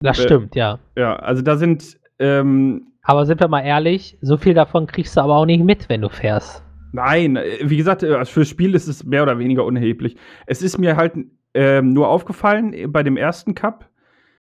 [0.00, 0.78] Das Äh, stimmt, ja.
[0.96, 5.20] Ja, also da sind, ähm, Aber sind wir mal ehrlich, so viel davon kriegst du
[5.20, 6.62] aber auch nicht mit, wenn du fährst.
[6.92, 10.16] nein, äh, wie gesagt, äh, fürs Spiel ist es mehr oder weniger unerheblich.
[10.46, 11.14] Es ist mir halt
[11.54, 13.88] ähm, nur aufgefallen bei dem ersten Cup.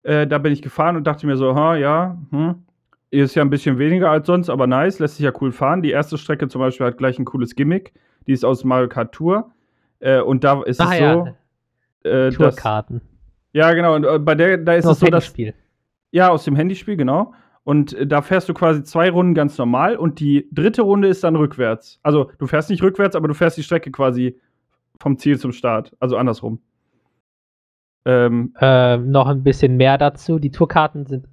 [0.03, 2.63] Äh, da bin ich gefahren und dachte mir so, ha, ja, hm,
[3.11, 5.83] ist ja ein bisschen weniger als sonst, aber nice, lässt sich ja cool fahren.
[5.83, 7.93] Die erste Strecke zum Beispiel hat gleich ein cooles Gimmick.
[8.27, 9.51] Die ist aus Mario Kart Tour.
[9.99, 11.15] Äh, und da ist Ah es ja,
[12.03, 13.01] so, äh, Tourkarten.
[13.53, 15.55] ja genau, und äh, bei der, da ist Das es so, dass Handyspiel.
[16.13, 17.35] Ja, aus dem Handyspiel, genau.
[17.65, 21.23] Und äh, da fährst du quasi zwei Runden ganz normal und die dritte Runde ist
[21.25, 22.01] dann rückwärts.
[22.03, 24.39] Also du fährst nicht rückwärts, aber du fährst die Strecke quasi
[24.99, 25.95] vom Ziel zum Start.
[26.01, 26.61] Also andersrum.
[28.07, 30.39] Ähm, Äh, noch ein bisschen mehr dazu.
[30.39, 31.27] Die Tourkarten sind.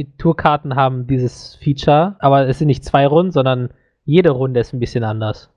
[0.00, 3.70] Die Tourkarten haben dieses Feature, aber es sind nicht zwei Runden, sondern
[4.04, 5.50] jede Runde ist ein bisschen anders.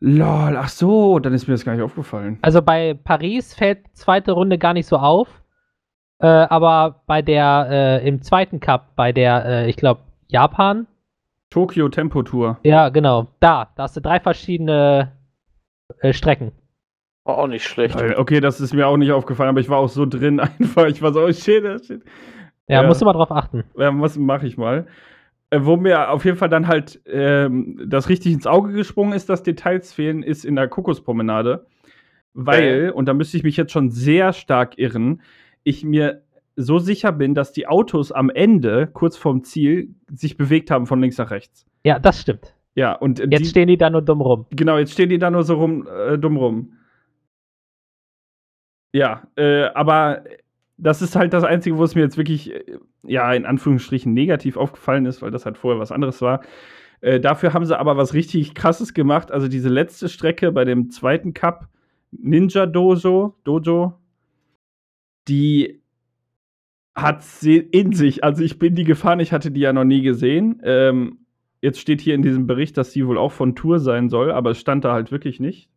[0.00, 2.38] lol, ach so, dann ist mir das gar nicht aufgefallen.
[2.42, 5.42] Also bei Paris fällt die zweite Runde gar nicht so auf.
[6.20, 7.66] Äh, aber bei der,
[8.02, 10.86] äh, im zweiten Cup, bei der, äh, ich glaube, Japan,
[11.50, 12.58] Tokyo Tempo Tour.
[12.62, 15.12] ja, genau, da, da hast du drei verschiedene
[16.00, 16.52] äh, Strecken.
[17.28, 17.94] War auch nicht schlecht.
[18.16, 20.86] Okay, das ist mir auch nicht aufgefallen, aber ich war auch so drin einfach.
[20.86, 22.02] Ich war so, oh shit, oh shit.
[22.66, 22.88] Ja, Ja.
[22.88, 23.64] musst du mal drauf achten.
[23.76, 24.86] Ja, was mache ich mal?
[25.50, 29.28] Äh, wo mir auf jeden Fall dann halt ähm, das richtig ins Auge gesprungen ist,
[29.28, 31.66] dass Details fehlen, ist in der Kokospromenade.
[32.34, 35.20] Weil, und da müsste ich mich jetzt schon sehr stark irren,
[35.64, 36.22] ich mir
[36.56, 41.00] so sicher bin, dass die Autos am Ende, kurz vorm Ziel, sich bewegt haben von
[41.00, 41.66] links nach rechts.
[41.84, 42.54] Ja, das stimmt.
[42.74, 44.46] Ja, und äh, Jetzt die, stehen die da nur dumm rum.
[44.50, 46.72] genau, jetzt stehen die da nur so rum, äh, dumm rum.
[48.92, 50.24] Ja, äh, aber
[50.78, 54.56] das ist halt das Einzige, wo es mir jetzt wirklich, äh, ja, in Anführungsstrichen negativ
[54.56, 56.40] aufgefallen ist, weil das halt vorher was anderes war.
[57.00, 59.30] Äh, dafür haben sie aber was richtig krasses gemacht.
[59.30, 61.68] Also diese letzte Strecke bei dem zweiten Cup,
[62.10, 63.94] Ninja Dojo, Dojo,
[65.28, 65.82] die
[66.94, 68.24] hat sie in sich.
[68.24, 70.60] Also ich bin die gefahren, ich hatte die ja noch nie gesehen.
[70.64, 71.18] Ähm,
[71.60, 74.50] jetzt steht hier in diesem Bericht, dass sie wohl auch von Tour sein soll, aber
[74.50, 75.70] es stand da halt wirklich nicht.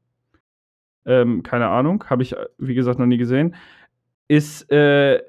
[1.05, 3.55] Ähm, keine Ahnung, habe ich, äh, wie gesagt, noch nie gesehen.
[4.27, 5.21] Ist, äh,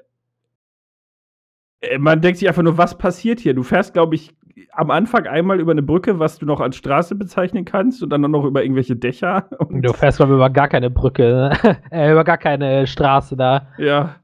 [1.83, 3.53] äh, man denkt sich einfach nur, was passiert hier?
[3.53, 4.33] Du fährst, glaube ich,
[4.71, 8.21] am Anfang einmal über eine Brücke, was du noch als Straße bezeichnen kannst, und dann
[8.21, 9.47] noch über irgendwelche Dächer.
[9.59, 11.77] Und, Du fährst, glaube ich, über gar keine Brücke, ne?
[11.91, 13.67] äh, über gar keine Straße da.
[13.77, 14.15] Ja.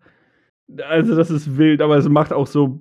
[0.87, 2.79] Also, das ist wild, aber es macht auch so.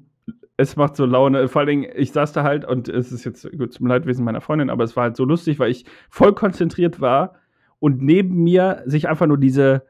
[0.61, 1.47] Es macht so Laune.
[1.47, 4.41] Vor allen Dingen, ich saß da halt und es ist jetzt gut zum Leidwesen meiner
[4.41, 7.35] Freundin, aber es war halt so lustig, weil ich voll konzentriert war
[7.81, 9.83] und neben mir sich einfach nur diese,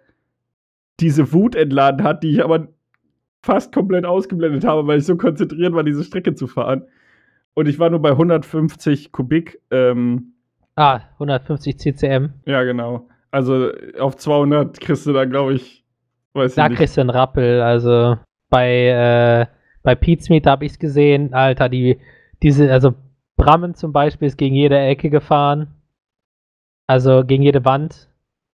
[1.01, 2.69] diese Wut entladen hat, die ich aber
[3.43, 6.85] fast komplett ausgeblendet habe, weil ich so konzentriert war, diese Strecke zu fahren.
[7.55, 9.61] Und ich war nur bei 150 Kubik.
[9.71, 10.35] Ähm,
[10.77, 12.35] Ah, 150 CCM.
[12.47, 13.09] ja, genau.
[13.31, 15.85] Also auf 200 kriegst du da, glaube ich,
[16.35, 16.79] weiß Da ich nicht.
[16.79, 17.61] kriegst du einen Rappel.
[17.61, 18.17] Also
[18.49, 19.47] bei, äh,
[19.83, 19.97] bei
[20.29, 21.35] Meet habe ich es gesehen.
[21.35, 21.99] Alter, die,
[22.43, 22.95] diese, also
[23.37, 25.69] Brammen zum Beispiel ist gegen jede Ecke gefahren.
[26.89, 28.09] Also gegen jede Wand.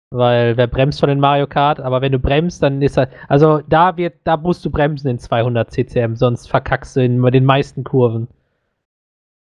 [0.09, 1.79] Weil wer bremst von den Mario Kart?
[1.79, 3.09] Aber wenn du bremst, dann ist er.
[3.27, 7.45] Also da wird, da musst du bremsen in 200 CCM, sonst verkackst du in den
[7.45, 8.27] meisten Kurven.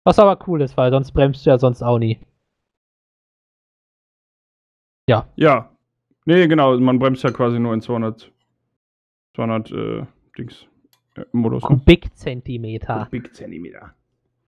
[0.05, 2.21] Was aber cool ist, weil sonst bremst du ja sonst auch nie.
[5.37, 5.71] Ja.
[6.25, 8.31] Nee, genau, man bremst ja quasi nur in 200,
[9.35, 10.07] 200 äh,
[10.39, 10.67] Dings,
[11.17, 11.63] äh, Modus.
[11.65, 11.69] Ne?
[11.69, 13.09] Kubikzentimeter.
[13.11, 13.95] Big Zentimeter.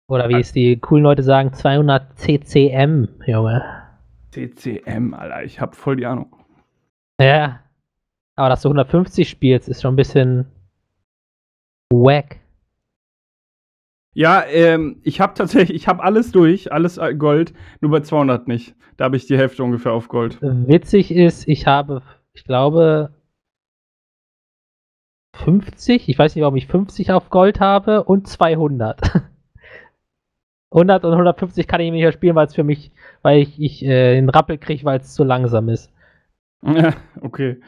[0.07, 3.84] Oder wie es die coolen Leute sagen, 200 CCM, Junge.
[4.35, 6.35] CCM, Alter, ich hab voll die Ahnung.
[7.19, 7.61] Ja.
[8.35, 10.45] Aber dass du 150 spielst, ist schon ein bisschen
[11.89, 12.41] wack.
[14.13, 18.47] Ja, ähm, ich hab tatsächlich, ich hab alles durch, alles äh, Gold, nur bei 200
[18.47, 18.75] nicht.
[18.97, 20.41] Da habe ich die Hälfte ungefähr auf Gold.
[20.41, 22.01] Witzig ist, ich habe,
[22.33, 23.13] ich glaube,
[25.35, 29.01] 50, ich weiß nicht, warum ich 50 auf Gold habe und 200.
[30.75, 33.83] 100 und 150 kann ich nicht mehr spielen, weil es für mich, weil ich, ich
[33.85, 35.91] äh, einen Rappel kriege, weil es zu langsam ist.
[37.21, 37.61] okay.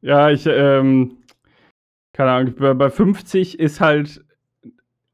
[0.00, 1.18] Ja, ich, ähm,
[2.12, 4.20] keine Ahnung, bei, bei 50 ist halt,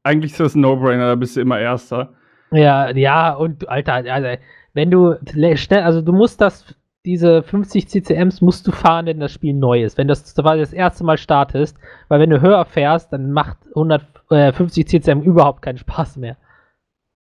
[0.03, 2.13] eigentlich ist das ein No-Brainer, da bist du immer Erster.
[2.51, 4.41] Ja, ja, und Alter, also,
[4.73, 5.15] wenn du
[5.55, 6.75] schnell, also du musst das,
[7.05, 9.97] diese 50 CCMs musst du fahren, wenn das Spiel neu ist.
[9.97, 15.21] Wenn das das erste Mal startest, weil wenn du höher fährst, dann macht 150 CCM
[15.21, 16.37] überhaupt keinen Spaß mehr.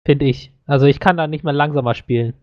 [0.06, 0.54] Finde ich.
[0.66, 2.34] Also ich kann da nicht mehr langsamer spielen.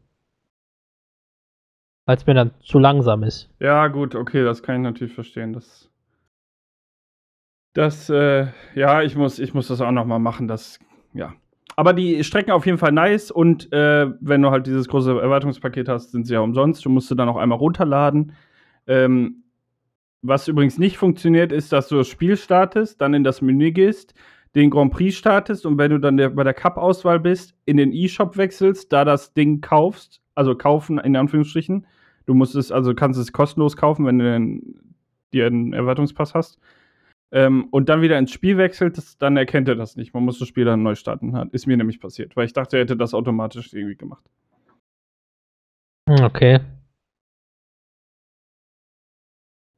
[2.06, 3.50] Weil es mir dann zu langsam ist.
[3.60, 5.52] Ja, gut, okay, das kann ich natürlich verstehen.
[5.52, 5.90] Das,
[7.74, 10.48] das, äh, ja, ich muss, ich muss das auch noch mal machen.
[10.48, 10.78] Das,
[11.12, 11.34] ja.
[11.76, 15.88] Aber die Strecken auf jeden Fall nice und äh, wenn du halt dieses große Erweiterungspaket
[15.88, 16.84] hast, sind sie ja umsonst.
[16.84, 18.32] Du musst sie dann auch einmal runterladen.
[18.86, 19.44] Ähm,
[20.22, 24.14] was übrigens nicht funktioniert, ist, dass du das Spiel startest, dann in das Menü gehst,
[24.54, 27.92] den Grand Prix startest und wenn du dann der, bei der Cup-Auswahl bist, in den
[27.92, 31.86] E-Shop wechselst, da das Ding kaufst, also kaufen in Anführungsstrichen.
[32.26, 34.94] Du musst es, also kannst es kostenlos kaufen, wenn du den,
[35.32, 36.58] dir einen Erweiterungspass hast.
[37.30, 40.14] Ähm, und dann wieder ins Spiel wechselt, dann erkennt er das nicht.
[40.14, 41.36] Man muss das Spiel dann neu starten.
[41.36, 44.24] Hat- Ist mir nämlich passiert, weil ich dachte, er hätte das automatisch irgendwie gemacht.
[46.08, 46.60] Hm, Okay.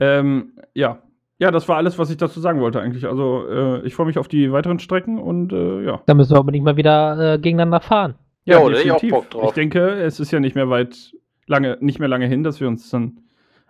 [0.01, 1.03] Ähm, ja.
[1.41, 3.07] Ja, das war alles, was ich dazu sagen wollte eigentlich.
[3.07, 6.03] Also, äh, ich freue mich auf die weiteren Strecken und äh, ja.
[6.05, 8.15] Da müssen wir unbedingt mal wieder äh, gegeneinander fahren.
[8.45, 9.45] Ja, da hätte ich auch Bock drauf.
[9.49, 11.15] Ich denke, es ist ja nicht mehr weit,
[11.47, 13.21] lange, nicht mehr lange hin, dass wir uns dann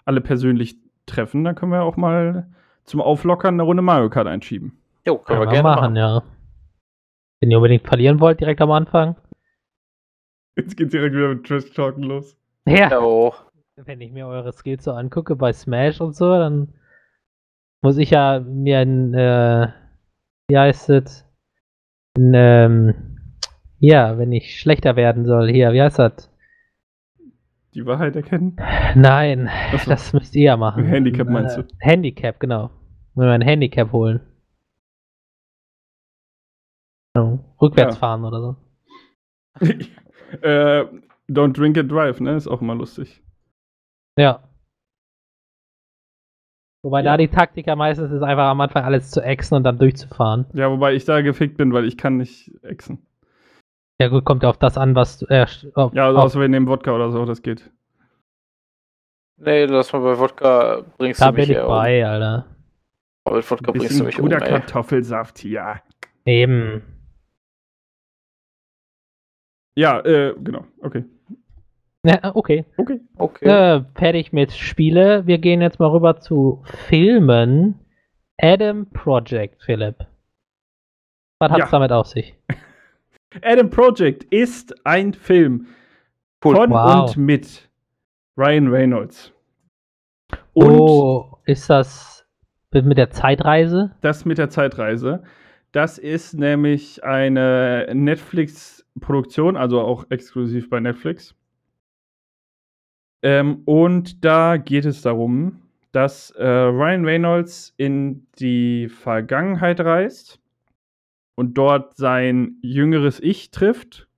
[0.05, 1.45] alle persönlich treffen.
[1.45, 2.49] Dann können wir auch mal
[2.85, 4.77] zum Auflockern eine Runde Mario Kart einschieben.
[5.07, 5.97] Jo, können wir Können gerne machen.
[5.97, 6.23] ja.
[7.41, 9.17] Wenn ihr unbedingt verlieren wollt, direkt am Anfang.
[10.57, 12.37] Jetzt geht's direkt wieder mit Trash Talken los.
[12.67, 12.91] Ja.
[12.91, 13.33] Jo.
[13.77, 16.75] Wenn ich mir eure Skills so angucke bei Smash und so, dann
[17.83, 19.73] muss ich ja mir ein, äh,
[20.49, 21.27] wie heißt es?
[22.17, 22.95] Ein, ähm,
[23.79, 26.31] ja, wenn ich schlechter werden soll, hier, wie heißt das?
[27.73, 28.57] Die Wahrheit erkennen.
[28.97, 29.91] Nein, Achso.
[29.91, 30.85] das müsst ihr ja machen.
[30.85, 31.61] Handicap meinst du?
[31.61, 32.71] Äh, Handicap, genau.
[33.15, 34.21] Wenn wir ein Handicap holen.
[37.61, 37.99] Rückwärts Ja.
[38.01, 38.57] fahren oder so.
[40.43, 40.85] äh,
[41.29, 42.35] don't drink and drive, ne?
[42.37, 43.23] Ist auch immer lustig.
[44.19, 44.43] Ja.
[46.83, 47.13] Wobei Ja.
[47.13, 50.47] da die Taktik ja meistens ist, einfach am Anfang alles zu exen und dann durchzufahren.
[50.55, 53.07] Ja, wobei ich da gefickt bin, weil ich kann nicht exen.
[54.01, 55.27] Ja gut, kommt ja auf das an, was du.
[55.27, 57.71] Äh, auf, Ja, also auf, außer wir nehmen Wodka oder so, das geht.
[59.37, 61.71] Nee, lass mal bei Wodka bringst da du mich bin ich ja um.
[61.71, 62.47] bei, Alter.
[63.25, 64.49] Aber Mit Wodka bringst du mich um, guter ey.
[64.49, 65.83] Kartoffelsaft hier.
[66.25, 66.83] Eben.
[69.77, 70.65] Ja, äh, genau.
[70.81, 71.05] Okay.
[72.05, 72.65] Ja, okay.
[72.79, 73.01] Okay.
[73.19, 73.45] Okay.
[73.47, 75.27] Äh, fertig mit Spiele.
[75.27, 77.79] Wir gehen jetzt mal rüber zu Filmen.
[78.41, 80.07] Adam Project, Philipp.
[81.41, 81.69] Was hat's Ja.
[81.71, 82.35] damit auf sich?
[83.43, 85.67] Adam Project ist ein Film
[86.45, 86.57] Cool.
[86.57, 87.11] von Wow.
[87.11, 87.69] und mit
[88.39, 89.33] Ryan Reynolds.
[90.55, 92.27] Und oh, ist das
[92.73, 93.91] mit der Zeitreise?
[94.01, 95.23] das mit der Zeitreise.
[95.73, 101.35] Das ist nämlich eine Netflix-Produktion, also auch exklusiv bei Netflix.
[103.23, 105.61] Ähm, und da geht es darum,
[105.93, 110.41] dass äh, Ryan Reynolds in die Vergangenheit reist
[111.35, 114.09] und dort sein jüngeres Ich trifft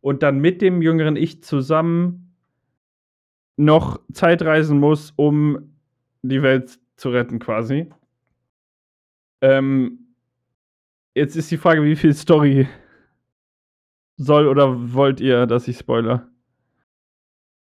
[0.00, 2.34] und dann mit dem jüngeren Ich zusammen
[3.56, 5.76] noch Zeitreisen muss, um
[6.22, 7.90] die Welt zu retten, quasi.
[9.40, 10.14] Ähm,
[11.14, 12.68] jetzt ist die Frage, wie viel Story
[14.16, 16.31] soll oder wollt ihr, dass ich spoiler?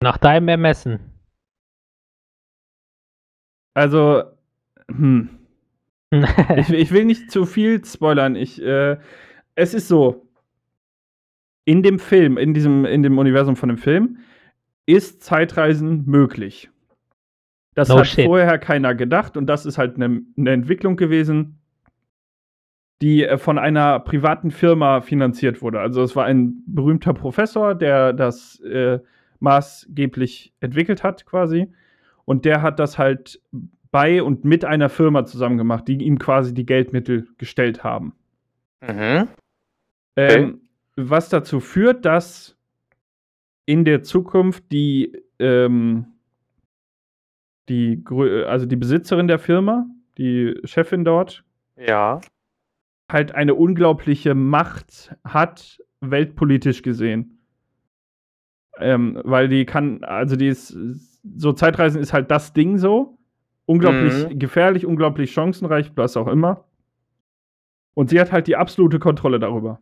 [0.02, 1.00] Nach deinem Ermessen.
[3.74, 4.24] Also,
[4.88, 5.30] hm.
[6.56, 8.36] Ich, ich will nicht zu viel spoilern.
[8.36, 8.98] Ich, äh,
[9.54, 10.28] es ist so.
[11.64, 14.18] In dem Film, in diesem, in dem Universum von dem Film,
[14.84, 16.70] ist Zeitreisen möglich.
[17.74, 18.26] Das No hat shit.
[18.26, 21.60] vorher keiner gedacht und das ist halt eine eine Entwicklung gewesen,
[23.00, 25.80] die äh, von einer privaten Firma finanziert wurde.
[25.80, 28.98] Also es war ein berühmter Professor, der das äh,
[29.42, 31.72] maßgeblich entwickelt hat, quasi.
[32.24, 33.40] Und der hat das halt
[33.90, 38.14] bei und mit einer Firma zusammen gemacht, die ihm quasi die Geldmittel gestellt haben.
[38.80, 39.28] Mhm.
[40.16, 40.60] Ähm,
[40.96, 42.56] was dazu führt, dass
[43.66, 46.06] in der Zukunft die, ähm,
[47.68, 48.02] die,
[48.46, 49.86] also die Besitzerin der Firma,
[50.18, 51.44] die Chefin dort,
[51.76, 52.20] Ja.
[53.10, 57.41] halt eine unglaubliche Macht hat, weltpolitisch gesehen.
[58.78, 60.76] Ähm, weil die kann, also die ist,
[61.36, 63.18] so Zeitreisen ist halt das Ding so.
[63.66, 64.38] Unglaublich Mhm.
[64.38, 66.64] gefährlich, unglaublich chancenreich, was auch immer.
[67.94, 69.80] Und sie hat halt die absolute Kontrolle darüber.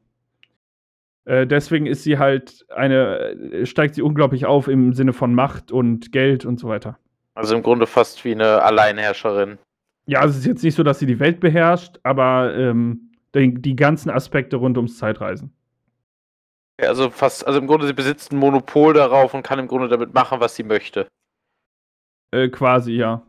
[1.25, 5.71] Äh, deswegen ist sie halt eine, äh, steigt sie unglaublich auf im Sinne von Macht
[5.71, 6.99] und Geld und so weiter.
[7.35, 9.59] Also im Grunde fast wie eine Alleinherrscherin.
[10.07, 13.55] Ja, also es ist jetzt nicht so, dass sie die Welt beherrscht, aber ähm, die,
[13.55, 15.53] die ganzen Aspekte rund ums Zeitreisen.
[16.87, 20.15] Also fast, also im Grunde sie besitzt ein Monopol darauf und kann im Grunde damit
[20.15, 21.07] machen, was sie möchte.
[22.31, 23.23] Äh, quasi, ja.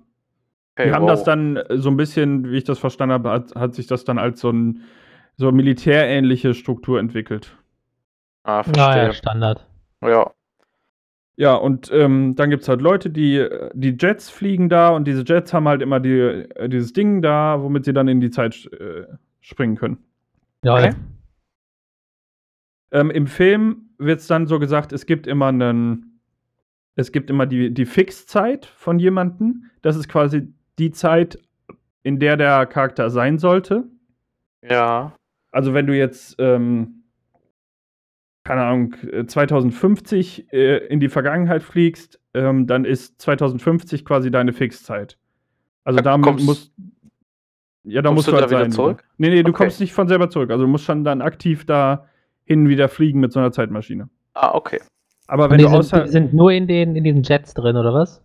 [0.76, 1.12] Okay, Die haben wow.
[1.12, 4.06] das dann äh, so ein bisschen, wie ich das verstanden habe, hat, hat sich das
[4.06, 4.84] dann als so ein
[5.38, 7.56] so militärähnliche Struktur entwickelt.
[8.44, 9.14] Ah, naja, verstehe.
[9.14, 9.66] Standard.
[10.04, 10.32] Ja.
[11.38, 15.24] Ja, und ähm, dann gibt es halt Leute, die, die Jets fliegen da und diese
[15.24, 18.70] Jets haben halt immer die, äh, dieses Ding da, womit sie dann in die Zeit
[18.74, 19.06] äh,
[19.40, 19.98] springen können.
[20.64, 20.94] Ja, Okay.
[22.92, 26.20] Ähm, Im Film wird es dann so gesagt, es gibt immer einen,
[26.96, 29.66] es gibt immer die, die Fixzeit von jemandem.
[29.82, 31.38] Das ist quasi die Zeit,
[32.04, 33.86] in der der Charakter sein sollte.
[34.68, 35.14] Ja.
[35.52, 37.04] Also wenn du jetzt, ähm,
[38.44, 44.54] keine Ahnung, äh, 2050 äh, in die Vergangenheit fliegst, ähm, dann ist 2050 quasi deine
[44.54, 45.18] Fixzeit.
[45.84, 46.72] Also Da musst
[47.84, 48.72] ja, da kommst musst du halt wieder sein.
[48.72, 49.04] zurück?
[49.18, 49.64] Nee, nee, du Okay.
[49.64, 50.52] kommst nicht von selber zurück.
[50.52, 52.08] Also du musst schon dann aktiv da
[52.52, 54.10] hin und wieder fliegen mit so einer Zeitmaschine.
[54.34, 54.80] Ah, okay.
[55.28, 57.78] Aber wenn die du sind, außer die sind nur in den, in diesen Jets drin,
[57.78, 58.24] oder was?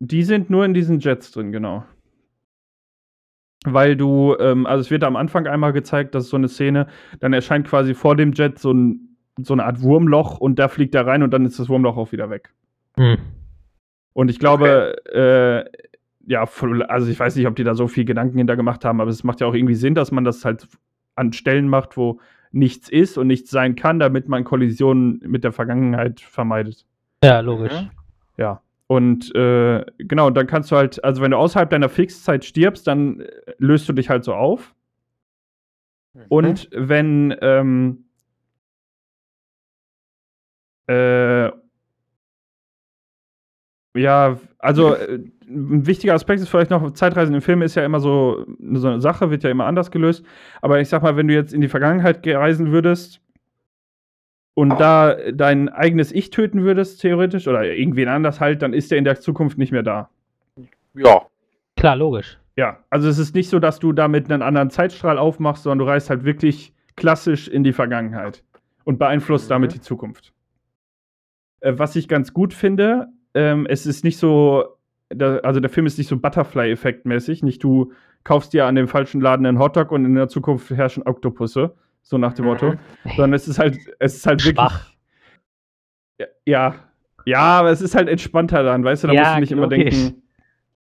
[0.00, 1.84] Die sind nur in diesen Jets drin, genau.
[3.64, 6.86] Weil du, ähm, also es wird am Anfang einmal gezeigt, dass so eine Szene,
[7.20, 10.94] dann erscheint quasi vor dem Jet so, ein, so eine Art Wurmloch und da fliegt
[10.94, 12.52] er rein und dann ist das Wurmloch auch wieder weg.
[12.96, 13.18] Hm.
[14.12, 15.64] Und ich glaube, äh,
[16.26, 16.48] ja,
[16.88, 19.24] also ich weiß nicht, ob die da so viel Gedanken hinter gemacht haben, aber es
[19.24, 20.66] macht ja auch irgendwie Sinn, dass man das halt
[21.14, 25.52] an Stellen macht, wo nichts ist und nichts sein kann, damit man Kollisionen mit der
[25.52, 26.86] Vergangenheit vermeidet.
[27.22, 27.72] Ja, logisch.
[27.72, 27.90] Mhm.
[28.36, 28.62] Ja.
[28.86, 33.20] Und äh, genau, dann kannst du halt, also wenn du außerhalb deiner Fixzeit stirbst, dann
[33.20, 34.74] äh, löst du dich halt so auf.
[36.14, 36.24] Mhm.
[36.28, 38.04] Und wenn, ähm,
[40.86, 41.50] äh,
[43.94, 48.00] ja, also äh, ein wichtiger Aspekt ist vielleicht noch, Zeitreisen im Film ist ja immer
[48.00, 50.24] so, so eine Sache, wird ja immer anders gelöst.
[50.60, 53.20] Aber ich sag mal, wenn du jetzt in die Vergangenheit ge- reisen würdest
[54.54, 58.98] und da dein eigenes Ich töten würdest, theoretisch, oder irgendwen anders halt, dann ist der
[58.98, 60.10] in der Zukunft nicht mehr da.
[60.94, 61.22] Ja.
[61.76, 62.38] Klar, logisch.
[62.56, 65.84] Ja, also es ist nicht so, dass du damit einen anderen Zeitstrahl aufmachst, sondern du
[65.86, 68.42] reist halt wirklich klassisch in die Vergangenheit
[68.84, 69.54] und beeinflusst Mhm.
[69.54, 70.32] damit die Zukunft.
[71.60, 74.64] Äh, was ich ganz gut finde, ähm, es ist nicht so,
[75.10, 77.92] da, also der Film ist nicht so Butterfly-Effekt-mäßig, nicht du
[78.24, 82.18] kaufst dir an dem falschen Laden einen Hotdog und in der Zukunft herrschen Oktopusse, so
[82.18, 82.78] nach dem Motto, Mhm.
[83.16, 84.70] sondern es ist halt, es ist halt wirklich.
[86.46, 86.74] Ja,
[87.24, 89.68] ja, aber es ist halt entspannter dann, weißt du, da Ja, musst du nicht immer
[89.68, 90.22] denken.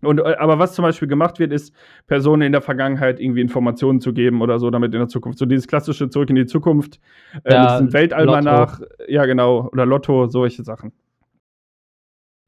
[0.03, 1.75] Und, äh, aber was zum Beispiel gemacht wird, ist,
[2.07, 5.37] Personen in der Vergangenheit irgendwie Informationen zu geben oder so, damit in der Zukunft.
[5.37, 6.99] So dieses klassische Zurück in die Zukunft,
[7.43, 10.91] äh, Ja, mit diesem Weltalmanach, ja genau, oder Lotto, solche Sachen.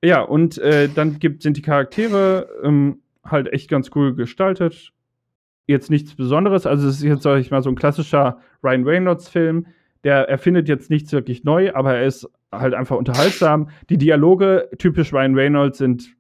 [0.04, 4.92] Ja, und äh, dann gibt, sind die Charaktere ähm, halt echt ganz cool gestaltet.
[5.66, 9.66] Jetzt nichts Besonderes, also es ist jetzt, sag ich mal, so ein klassischer Ryan Reynolds-Film.
[10.04, 13.70] Der erfindet jetzt nichts wirklich neu, aber er ist halt einfach unterhaltsam.
[13.90, 16.18] Die Dialoge, typisch Ryan Reynolds, sind,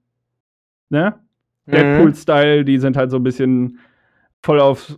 [0.90, 1.20] ne?
[1.66, 1.72] Mhm.
[1.72, 3.80] Deadpool-Style, die sind halt so ein bisschen
[4.42, 4.98] voll auf,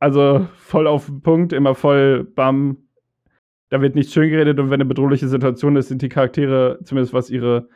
[0.00, 2.78] also voll auf den Punkt, immer voll bam.
[3.68, 7.14] Da wird nichts schön geredet und wenn eine bedrohliche Situation ist, sind die Charaktere, zumindest
[7.14, 7.68] was ihre,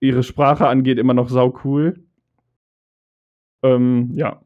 [0.00, 2.04] ihre Sprache angeht, immer noch sau cool.
[3.62, 4.40] Ähm, ja.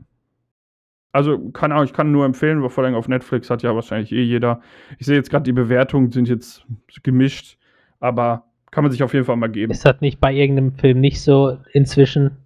[1.13, 4.23] Also, keine Ahnung, ich kann nur empfehlen, vor allem auf Netflix hat ja wahrscheinlich eh
[4.23, 4.61] jeder.
[4.99, 6.67] Ich sehe jetzt gerade, die Bewertungen sind jetzt
[7.03, 7.59] gemischt,
[7.99, 9.73] aber kann man sich auf jeden Fall mal geben.
[9.73, 12.37] Ist das nicht bei irgendeinem Film nicht so inzwischen?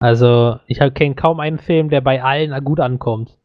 [0.00, 3.36] Also, ich kenne kaum einen Film, der bei allen gut ankommt.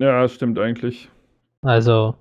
[0.00, 1.08] Ja, stimmt eigentlich.
[1.62, 2.16] Also,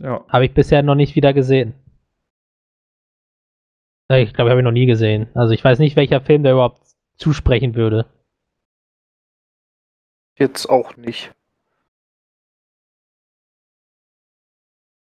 [0.00, 0.24] Ja.
[0.28, 1.74] habe ich bisher noch nicht wieder gesehen.
[4.18, 5.28] Ich glaube, habe ich noch nie gesehen.
[5.34, 6.82] Also, ich weiß nicht, welcher Film der überhaupt
[7.16, 8.06] zusprechen würde.
[10.36, 11.32] Jetzt auch nicht.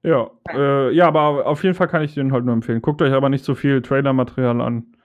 [0.02, 2.80] Ja, äh, ja, aber auf jeden Fall kann ich den halt nur empfehlen.
[2.82, 4.96] Guckt euch aber nicht so viel Trailer-Material an.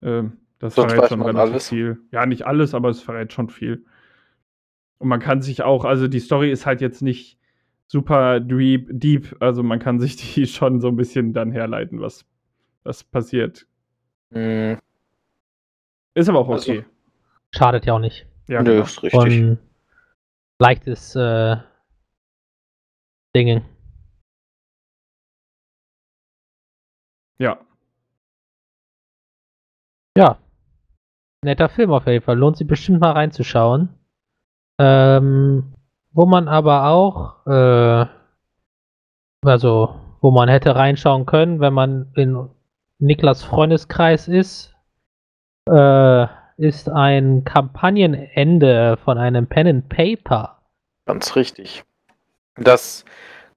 [0.00, 1.68] Ähm, das Sonst verrät schon relativ alles.
[1.68, 1.98] viel.
[2.12, 3.84] Ja, nicht alles, aber es verrät schon viel.
[4.98, 7.38] Und man kann sich auch, also die Story ist halt jetzt nicht
[7.86, 12.24] super deep, deep also man kann sich die schon so ein bisschen dann herleiten, was,
[12.84, 13.66] was passiert.
[14.30, 14.78] Mhm.
[16.14, 16.84] Ist aber auch Also- okay.
[17.54, 18.26] Schadet ja auch nicht.
[18.48, 18.84] ja, Nö, genau.
[18.84, 19.18] ist richtig.
[19.20, 19.58] Und
[20.58, 21.56] leichtes äh,
[23.34, 23.64] Dingen.
[27.38, 27.58] ja.
[30.16, 30.38] Ja.
[31.44, 32.36] Netter Film auf jeden Fall.
[32.36, 33.90] Lohnt sich bestimmt mal reinzuschauen.
[34.80, 35.72] Ähm,
[36.10, 38.06] wo man aber auch, äh,
[39.44, 42.50] also, wo man hätte reinschauen können, wenn man in
[42.98, 44.74] Niklas Freundeskreis ist,
[45.68, 50.60] äh, ist ein Kampagnenende von einem Pen and Paper.
[51.06, 51.84] Ganz richtig.
[52.56, 53.04] Das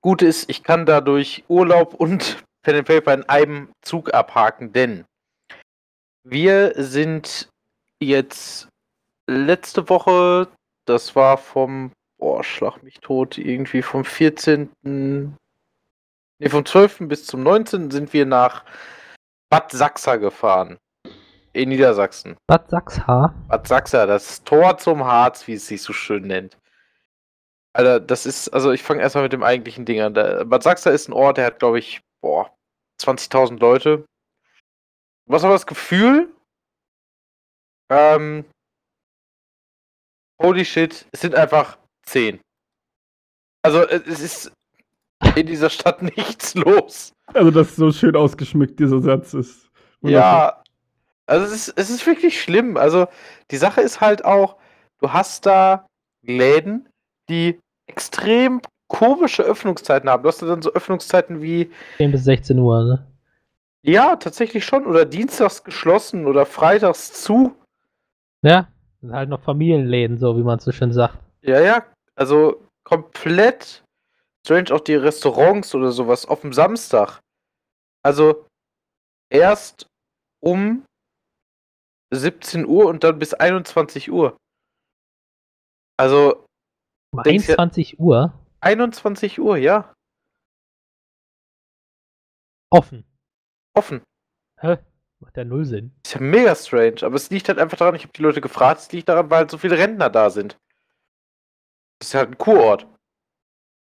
[0.01, 5.05] Gute ist, ich kann dadurch Urlaub und Pen and Paper in einem Zug abhaken, denn
[6.23, 7.49] wir sind
[7.99, 8.67] jetzt
[9.27, 10.47] letzte Woche,
[10.85, 14.69] das war vom, boah, schlag mich tot, irgendwie vom 14.
[14.83, 17.07] Nee, vom 12.
[17.07, 17.89] bis zum 19.
[17.89, 18.63] sind wir nach
[19.51, 20.79] Bad Sachsa gefahren.
[21.51, 22.37] In Niedersachsen.
[22.47, 23.35] Bad Sachsa.
[23.49, 26.57] Bad Sachsa, das Tor zum Harz, wie es sich so schön nennt.
[27.73, 30.13] Alter, das ist, also ich fange erstmal mit dem eigentlichen Ding an.
[30.13, 32.55] Bad Sachsa ist ein Ort, der hat, glaube ich, boah,
[33.01, 34.05] 20.000 Leute.
[35.29, 36.33] Hast aber das Gefühl,
[37.89, 38.45] ähm,
[40.41, 42.39] holy shit, es sind einfach 10.
[43.63, 44.51] Also es ist
[45.35, 47.11] in dieser Stadt nichts los.
[47.33, 49.69] Also das ist so schön ausgeschmückt, dieser Satz ist.
[50.01, 50.61] Ja,
[51.27, 52.77] also es ist, es ist wirklich schlimm.
[52.77, 53.07] Also
[53.51, 54.57] die Sache ist halt auch,
[54.99, 55.87] du hast da
[56.23, 56.89] Läden,
[57.29, 60.23] die extrem komische Öffnungszeiten haben.
[60.23, 63.07] Du hast da dann so Öffnungszeiten wie 10 bis 16 Uhr, ne?
[63.83, 64.85] Ja, tatsächlich schon.
[64.85, 67.55] Oder dienstags geschlossen oder freitags zu.
[68.43, 68.67] Ja,
[68.99, 71.17] sind halt noch Familienläden, so wie man so schön sagt.
[71.41, 71.85] Ja, ja.
[72.15, 73.83] Also komplett
[74.45, 77.19] strange auch die Restaurants oder sowas auf dem Samstag.
[78.03, 78.47] Also
[79.31, 79.87] erst
[80.43, 80.85] um
[82.13, 84.35] 17 Uhr und dann bis 21 Uhr.
[85.97, 86.45] Also
[87.13, 89.93] Um Denkst du- 21 Uhr 21 Uhr, ja.
[92.73, 93.05] offen.
[93.75, 94.01] Offen.
[94.59, 94.77] Hä?
[95.19, 95.93] Macht ja null Sinn.
[96.05, 98.79] Ist ja mega strange, aber es liegt halt einfach daran, ich habe die Leute gefragt,
[98.81, 100.57] es liegt daran, weil halt so viele Rentner da sind.
[101.99, 102.87] Das ist halt ein Kurort.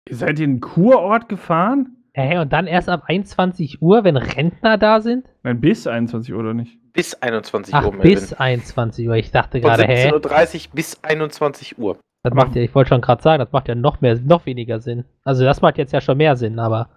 [0.09, 1.97] Ihr seid in den Kurort gefahren?
[2.13, 5.29] Hä, und dann erst ab 21 Uhr, wenn Rentner da sind?
[5.45, 6.79] Nein, bis 21 Uhr oder nicht?
[6.93, 8.11] Bis 21 Ach, Uhr, Melvin.
[8.15, 9.15] bis 21 Uhr.
[9.15, 10.11] Ich dachte Von gerade, hä?
[10.11, 11.99] 17.30 Uhr bis 21 Uhr.
[12.23, 14.81] Das macht ja, ich wollte schon gerade sagen, das macht ja noch mehr, noch weniger
[14.81, 15.05] Sinn.
[15.25, 16.91] Also das macht jetzt ja schon mehr Sinn, aber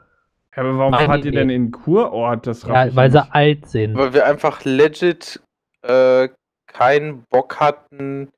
[0.55, 2.47] Ja, aber warum fahrt ihr denn in den Kurort?
[2.47, 3.95] Das raff ja, weil sie alt sind.
[3.95, 5.39] Weil wir einfach legit
[5.83, 6.27] äh,
[6.67, 8.29] keinen Bock hatten,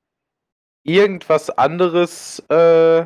[0.83, 3.05] irgendwas anderes äh,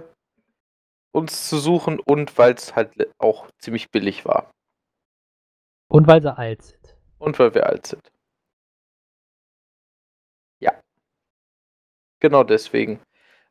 [1.12, 4.52] uns zu suchen und weil es halt auch ziemlich billig war.
[5.90, 6.98] Und weil sie alt sind.
[7.18, 8.12] Und weil wir alt sind.
[10.60, 10.80] Ja.
[12.20, 13.02] Genau deswegen.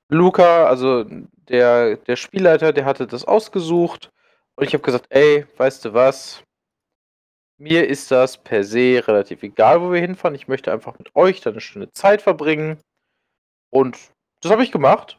[0.09, 4.11] Luca, also der, der Spielleiter, der hatte das ausgesucht.
[4.55, 6.43] Und ich habe gesagt, ey, weißt du was?
[7.59, 10.37] Mir ist das per se relativ egal, wo wir hinfahren.
[10.37, 12.81] Ich möchte einfach mit euch da eine schöne Zeit verbringen.
[13.71, 13.99] Und
[14.41, 15.19] das habe ich gemacht.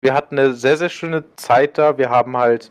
[0.00, 1.98] Wir hatten eine sehr, sehr schöne Zeit da.
[1.98, 2.70] Wir haben halt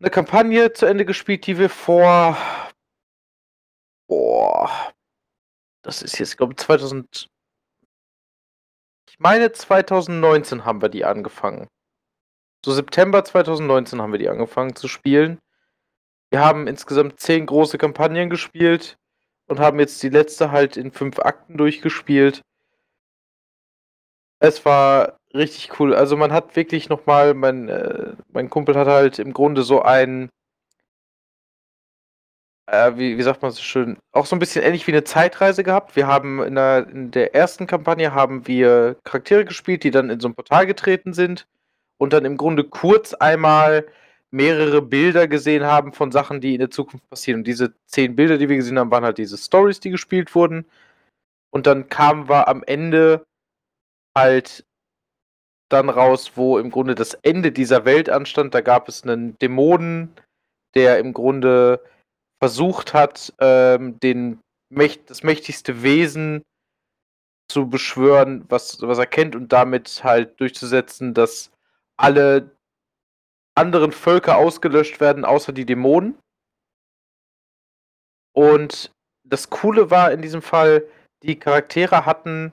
[0.00, 2.36] eine Kampagne zu Ende gespielt, die wir vor
[4.08, 4.92] Boah.
[5.82, 7.28] Das ist jetzt, glaube ich, 2000.
[9.08, 11.68] Ich meine, 2019 haben wir die angefangen.
[12.64, 15.38] So September 2019 haben wir die angefangen zu spielen.
[16.30, 18.98] Wir haben insgesamt zehn große Kampagnen gespielt
[19.46, 22.42] und haben jetzt die letzte halt in fünf Akten durchgespielt.
[24.40, 25.94] Es war richtig cool.
[25.94, 30.30] Also man hat wirklich nochmal, mein, äh, mein Kumpel hat halt im Grunde so ein
[32.66, 35.62] äh, wie, wie sagt man so schön, auch so ein bisschen ähnlich wie eine Zeitreise
[35.64, 35.96] gehabt.
[35.96, 40.20] Wir haben in der, in der ersten Kampagne haben wir Charaktere gespielt, die dann in
[40.20, 41.46] so ein Portal getreten sind
[41.98, 43.86] und dann im Grunde kurz einmal
[44.30, 47.40] mehrere Bilder gesehen haben von Sachen, die in der Zukunft passieren.
[47.40, 50.66] Und diese zehn Bilder, die wir gesehen haben, waren halt diese Stories, die gespielt wurden.
[51.50, 53.24] Und dann kamen wir am Ende
[54.16, 54.64] halt
[55.68, 58.54] dann raus, wo im Grunde das Ende dieser Welt anstand.
[58.54, 60.14] Da gab es einen Dämonen,
[60.74, 61.82] der im Grunde
[62.38, 66.42] versucht hat, ähm, den Mächt das mächtigste Wesen
[67.50, 71.52] zu beschwören, was, was er kennt und damit halt durchzusetzen, dass
[71.96, 72.50] alle
[73.56, 76.18] anderen Völker ausgelöscht werden, außer die Dämonen.
[78.34, 78.92] Und
[79.24, 80.84] das Coole war in diesem Fall,
[81.22, 82.52] die Charaktere hatten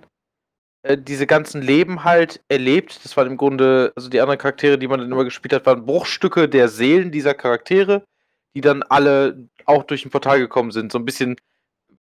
[0.84, 3.04] äh, diese ganzen Leben halt erlebt.
[3.04, 5.86] Das waren im Grunde, also die anderen Charaktere, die man dann immer gespielt hat, waren
[5.86, 8.06] Bruchstücke der Seelen dieser Charaktere,
[8.54, 10.92] die dann alle auch durch ein Portal gekommen sind.
[10.92, 11.38] So ein bisschen,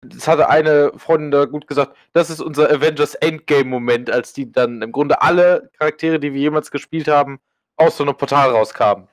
[0.01, 4.82] das hatte eine Freundin da gut gesagt, das ist unser Avengers Endgame-Moment, als die dann
[4.82, 7.39] im Grunde alle Charaktere, die wir jemals gespielt haben,
[7.78, 9.07] aus so einem Portal rauskamen.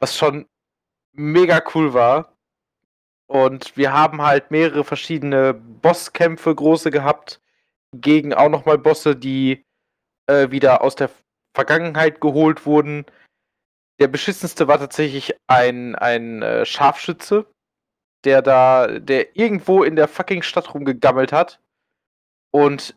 [0.00, 0.46] Was schon
[1.12, 2.36] mega cool war.
[3.26, 7.40] Und wir haben halt mehrere verschiedene Bosskämpfe, große gehabt,
[8.00, 9.64] gegen auch nochmal Bosse, die
[10.26, 11.10] äh, wieder aus der
[11.54, 13.04] Vergangenheit geholt wurden.
[14.00, 17.46] Der beschissenste war tatsächlich ein, ein äh, Scharfschütze,
[18.24, 21.60] der da, der irgendwo in der fucking Stadt rumgegammelt hat.
[22.52, 22.96] Und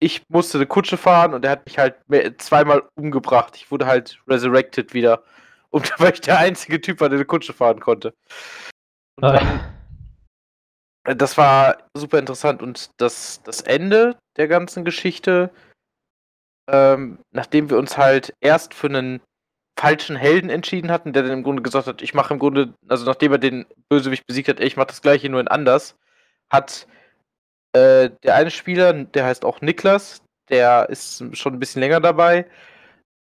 [0.00, 3.56] ich musste eine Kutsche fahren und er hat mich halt mehr, zweimal umgebracht.
[3.56, 5.22] Ich wurde halt resurrected wieder.
[5.70, 8.14] Und weil ich der einzige Typ war, der eine Kutsche fahren konnte.
[9.16, 9.60] Und dann, äh,
[11.04, 12.62] das war super interessant.
[12.62, 15.50] Und das, das Ende der ganzen Geschichte,
[16.68, 19.20] ähm, nachdem wir uns halt erst für einen
[19.78, 23.04] falschen Helden entschieden hatten, der dann im Grunde gesagt hat, ich mache im Grunde, also
[23.04, 25.96] nachdem er den Bösewicht besiegt hat, ey, ich mache das gleiche nur in anders,
[26.50, 26.86] hat
[27.72, 32.46] äh, der eine Spieler, der heißt auch Niklas, der ist schon ein bisschen länger dabei,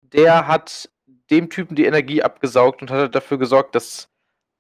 [0.01, 0.89] der hat
[1.31, 4.09] dem Typen die Energie abgesaugt und hat dafür gesorgt, dass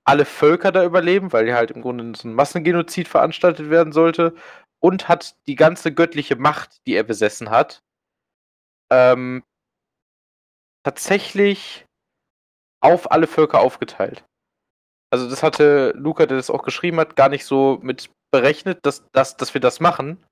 [0.08, 4.34] alle Völker da überleben, weil hier halt im Grunde so ein Massengenozid veranstaltet werden sollte.
[4.80, 7.82] Und hat die ganze göttliche Macht, die er besessen hat,
[8.92, 9.42] ähm,
[10.84, 11.84] tatsächlich
[12.80, 14.24] auf alle Völker aufgeteilt.
[15.10, 19.04] Also das hatte Luca, der das auch geschrieben hat, gar nicht so mit berechnet, dass,
[19.12, 20.24] dass, dass wir das machen.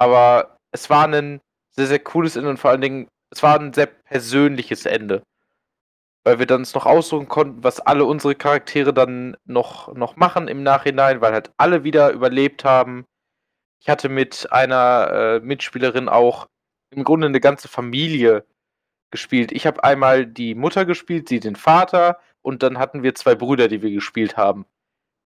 [0.00, 1.40] Aber es war ein
[1.76, 5.22] sehr, sehr cooles Ende und vor allen Dingen, es war ein sehr persönliches Ende.
[6.24, 10.48] Weil wir dann uns noch aussuchen konnten, was alle unsere Charaktere dann noch, noch machen
[10.48, 13.06] im Nachhinein, weil halt alle wieder überlebt haben.
[13.80, 16.48] Ich hatte mit einer äh, Mitspielerin auch
[16.90, 18.44] im Grunde eine ganze Familie
[19.10, 19.52] gespielt.
[19.52, 23.68] Ich habe einmal die Mutter gespielt, sie den Vater und dann hatten wir zwei Brüder,
[23.68, 24.66] die wir gespielt haben,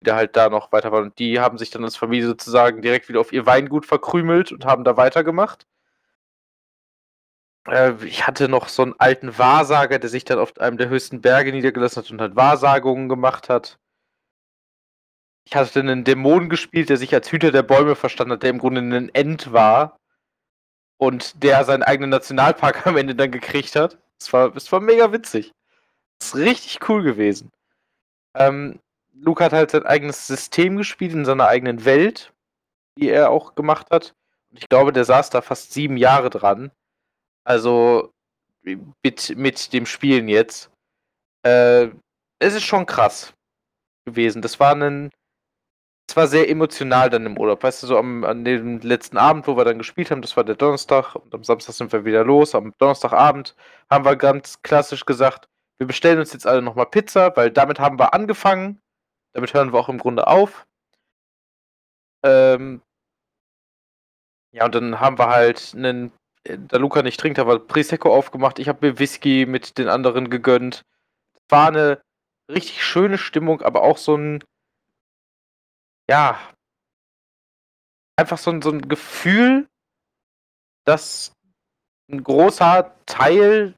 [0.02, 1.06] die da halt da noch weiter waren.
[1.06, 4.66] Und die haben sich dann als Familie sozusagen direkt wieder auf ihr Weingut verkrümelt und
[4.66, 5.68] haben da weitergemacht.
[7.68, 11.22] Äh, ich hatte noch so einen alten Wahrsager, der sich dann auf einem der höchsten
[11.22, 13.80] Berge niedergelassen hat und halt Wahrsagungen gemacht hat.
[15.46, 18.60] Ich hatte einen Dämon gespielt, der sich als Hüter der Bäume verstanden hat, der im
[18.60, 19.98] Grunde ein End war.
[20.98, 23.98] Und der seinen eigenen Nationalpark am Ende dann gekriegt hat.
[24.20, 25.52] Es war, es war mega witzig.
[26.20, 27.52] Das ist richtig cool gewesen.
[28.36, 28.80] Ähm,
[29.14, 32.34] Luke hat halt sein eigenes System gespielt in seiner eigenen Welt,
[32.98, 34.16] die er auch gemacht hat.
[34.50, 36.72] Und ich glaube, der saß da fast sieben Jahre dran.
[37.44, 38.12] Also
[38.64, 40.72] mit, mit dem Spielen jetzt.
[41.46, 41.90] Äh,
[42.40, 43.34] es ist schon krass
[44.06, 44.42] gewesen.
[44.42, 45.10] Das war ein.
[46.10, 47.64] Es war sehr emotional dann im Urlaub.
[47.64, 50.44] Weißt du, so am, an dem letzten Abend, wo wir dann gespielt haben, das war
[50.44, 52.56] der Donnerstag und am Samstag sind wir wieder los.
[52.56, 53.56] Am Donnerstagabend
[53.90, 55.48] haben wir ganz klassisch gesagt,
[55.80, 58.82] wir bestellen uns jetzt alle nochmal Pizza, weil damit haben wir angefangen.
[59.34, 60.68] Damit hören wir auch im Grunde auf.
[62.24, 62.82] Ähm,
[64.52, 66.12] ja, und dann haben wir halt einen
[66.44, 68.60] da Luca nicht trinkt, haben wir Prosecco aufgemacht.
[68.60, 70.86] Ich habe mir Whisky mit den anderen gegönnt.
[71.50, 72.02] War eine
[72.50, 74.44] richtig schöne Stimmung, aber auch so ein,
[76.10, 76.40] ja,
[78.18, 79.68] einfach so ein, so ein Gefühl,
[80.86, 81.34] dass
[82.12, 83.76] ein großer Teil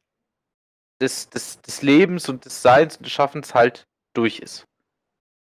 [1.02, 4.66] des, des, des Lebens und des Seins und des Schaffens halt durch ist.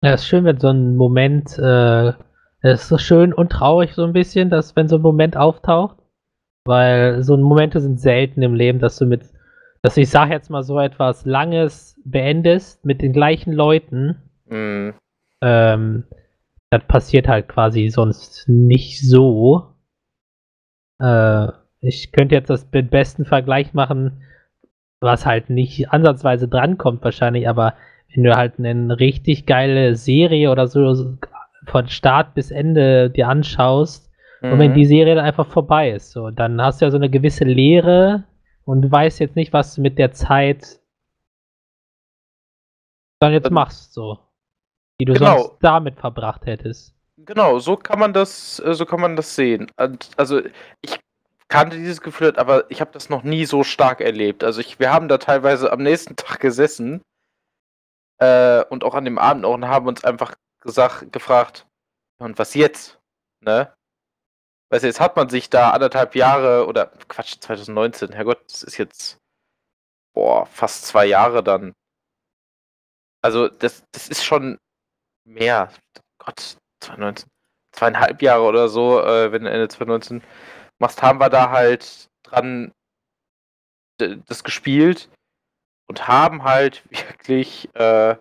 [0.02, 2.12] Ja, ist schön, wenn so ein Moment, äh,
[2.60, 5.97] es ist so schön und traurig so ein bisschen, dass wenn so ein Moment auftaucht,
[6.64, 9.22] weil so Momente sind selten im Leben, dass du mit,
[9.82, 14.16] dass ich sag jetzt mal so etwas Langes beendest mit den gleichen Leuten.
[14.46, 14.94] Mhm.
[15.40, 16.04] Ähm,
[16.70, 19.74] das passiert halt quasi sonst nicht so.
[21.00, 21.48] Äh,
[21.80, 24.22] ich könnte jetzt das den besten Vergleich machen,
[25.00, 27.74] was halt nicht ansatzweise drankommt wahrscheinlich, aber
[28.14, 31.16] wenn du halt eine richtig geile Serie oder so
[31.66, 34.07] von Start bis Ende dir anschaust,
[34.40, 34.52] Mhm.
[34.52, 34.76] Und wenn mhm.
[34.76, 38.24] die Serie dann einfach vorbei ist, so, dann hast du ja so eine gewisse Leere
[38.64, 40.80] und du weißt jetzt nicht, was du mit der Zeit
[43.20, 44.18] dann jetzt machst, so.
[45.00, 45.38] Die du genau.
[45.38, 46.94] sonst damit verbracht hättest.
[47.16, 49.70] Genau, so kann man das, äh, so kann man das sehen.
[50.16, 50.40] Also
[50.82, 51.00] ich
[51.48, 54.44] kannte dieses Gefühl, aber ich habe das noch nie so stark erlebt.
[54.44, 57.02] Also ich, wir haben da teilweise am nächsten Tag gesessen
[58.18, 61.66] äh, und auch an dem Abend auch und haben uns einfach gesagt, gefragt,
[62.18, 62.98] und was jetzt?
[63.40, 63.72] Ne?
[64.70, 68.76] Weißt du, jetzt hat man sich da anderthalb Jahre oder Quatsch, 2019, Herrgott, das ist
[68.76, 69.18] jetzt
[70.14, 71.74] boah, fast zwei Jahre dann.
[73.22, 74.58] Also, das, das ist schon
[75.24, 75.72] mehr.
[76.18, 77.30] Gott, 2019,
[77.72, 80.22] zweieinhalb Jahre oder so, äh, wenn Ende 2019
[80.78, 82.72] machst, haben wir da halt dran
[83.98, 85.08] das gespielt
[85.88, 88.16] und haben halt wirklich äh,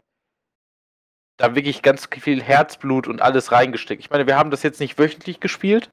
[1.39, 4.01] da wirklich ganz viel Herzblut und alles reingesteckt.
[4.01, 5.91] Ich meine, wir haben das jetzt nicht wöchentlich gespielt,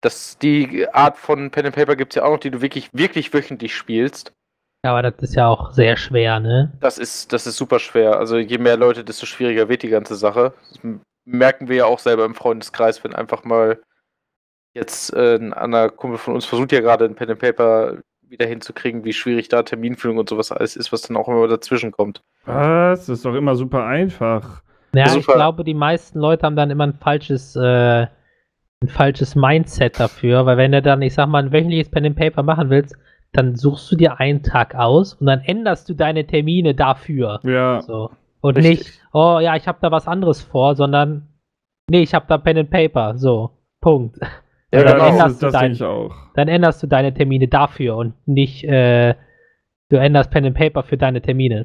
[0.00, 2.90] das, die Art von Pen and Paper gibt es ja auch noch, die du wirklich,
[2.92, 4.32] wirklich wöchentlich spielst.
[4.84, 6.72] Ja, aber das ist ja auch sehr schwer, ne?
[6.80, 8.16] Das ist, das ist super schwer.
[8.16, 10.52] Also je mehr Leute, desto schwieriger wird die ganze Sache.
[10.70, 10.80] Das
[11.24, 13.80] merken wir ja auch selber im Freundeskreis, wenn einfach mal
[14.74, 18.46] jetzt äh, ein anderer Kumpel von uns versucht ja gerade ein Pen and Paper wieder
[18.46, 22.22] hinzukriegen, wie schwierig da Terminführung und sowas alles ist, was dann auch immer dazwischen kommt.
[22.44, 23.00] Was?
[23.00, 24.62] Das ist doch immer super einfach.
[24.94, 25.18] Ja, super.
[25.18, 28.06] ich glaube, die meisten Leute haben dann immer ein falsches äh,
[28.82, 32.16] ein falsches Mindset dafür, weil wenn du dann, ich sag mal, ein wöchentliches Pen and
[32.16, 32.96] Paper machen willst,
[33.32, 37.40] dann suchst du dir einen Tag aus und dann änderst du deine Termine dafür.
[37.42, 37.82] Ja.
[37.82, 38.10] So.
[38.40, 38.78] Und Richtig.
[38.78, 41.28] nicht, oh ja, ich habe da was anderes vor, sondern
[41.90, 43.18] nee, ich habe da Pen and Paper.
[43.18, 43.50] So,
[43.80, 44.18] Punkt.
[44.70, 46.14] Ja, dann, genau, änderst das, du dein, auch.
[46.34, 49.14] dann änderst du deine Termine dafür und nicht, äh,
[49.88, 51.64] du änderst Pen and Paper für deine Termine.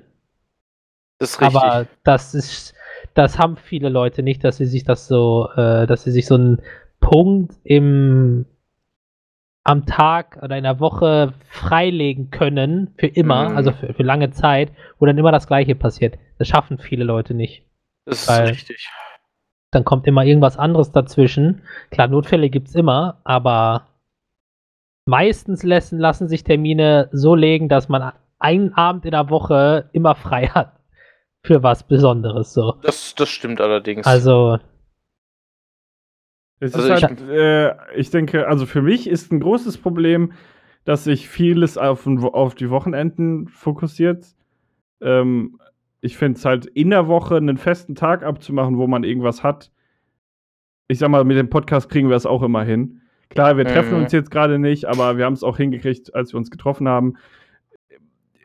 [1.20, 1.62] Das ist richtig.
[1.62, 2.74] Aber das ist,
[3.14, 6.38] das haben viele Leute nicht, dass sie sich das so, äh, dass sie sich so
[6.38, 6.62] ein
[7.04, 8.46] Punkt im
[9.66, 13.58] am Tag oder in der Woche freilegen können für immer, Mhm.
[13.58, 16.18] also für, für lange Zeit, wo dann immer das Gleiche passiert.
[16.38, 17.66] Das schaffen viele Leute nicht.
[18.06, 18.90] Das ist richtig.
[19.72, 21.62] Dann kommt immer irgendwas anderes dazwischen.
[21.92, 23.88] Klar, Notfälle gibt's immer, aber
[25.06, 30.16] meistens lassen, lassen sich Termine so legen, dass man einen Abend in der Woche immer
[30.16, 30.74] frei hat
[31.46, 32.54] für was Besonderes.
[32.54, 32.74] So.
[32.82, 34.06] Das, das stimmt allerdings.
[34.06, 34.60] Also,
[36.64, 40.32] Es Also ist halt, äh, ich denke, also für mich ist ein großes Problem,
[40.86, 44.26] dass sich vieles auf, auf die Wochenenden fokussiert.
[45.02, 45.60] Ähm,
[46.00, 49.72] ich finde es halt in der Woche einen festen Tag abzumachen, wo man irgendwas hat.
[50.88, 53.02] Ich sag mal, mit dem Podcast kriegen wir es auch immer hin.
[53.30, 54.04] Klar, wir treffen Mhm.
[54.04, 57.16] uns jetzt gerade nicht, aber wir haben es auch hingekriegt, als wir uns getroffen haben.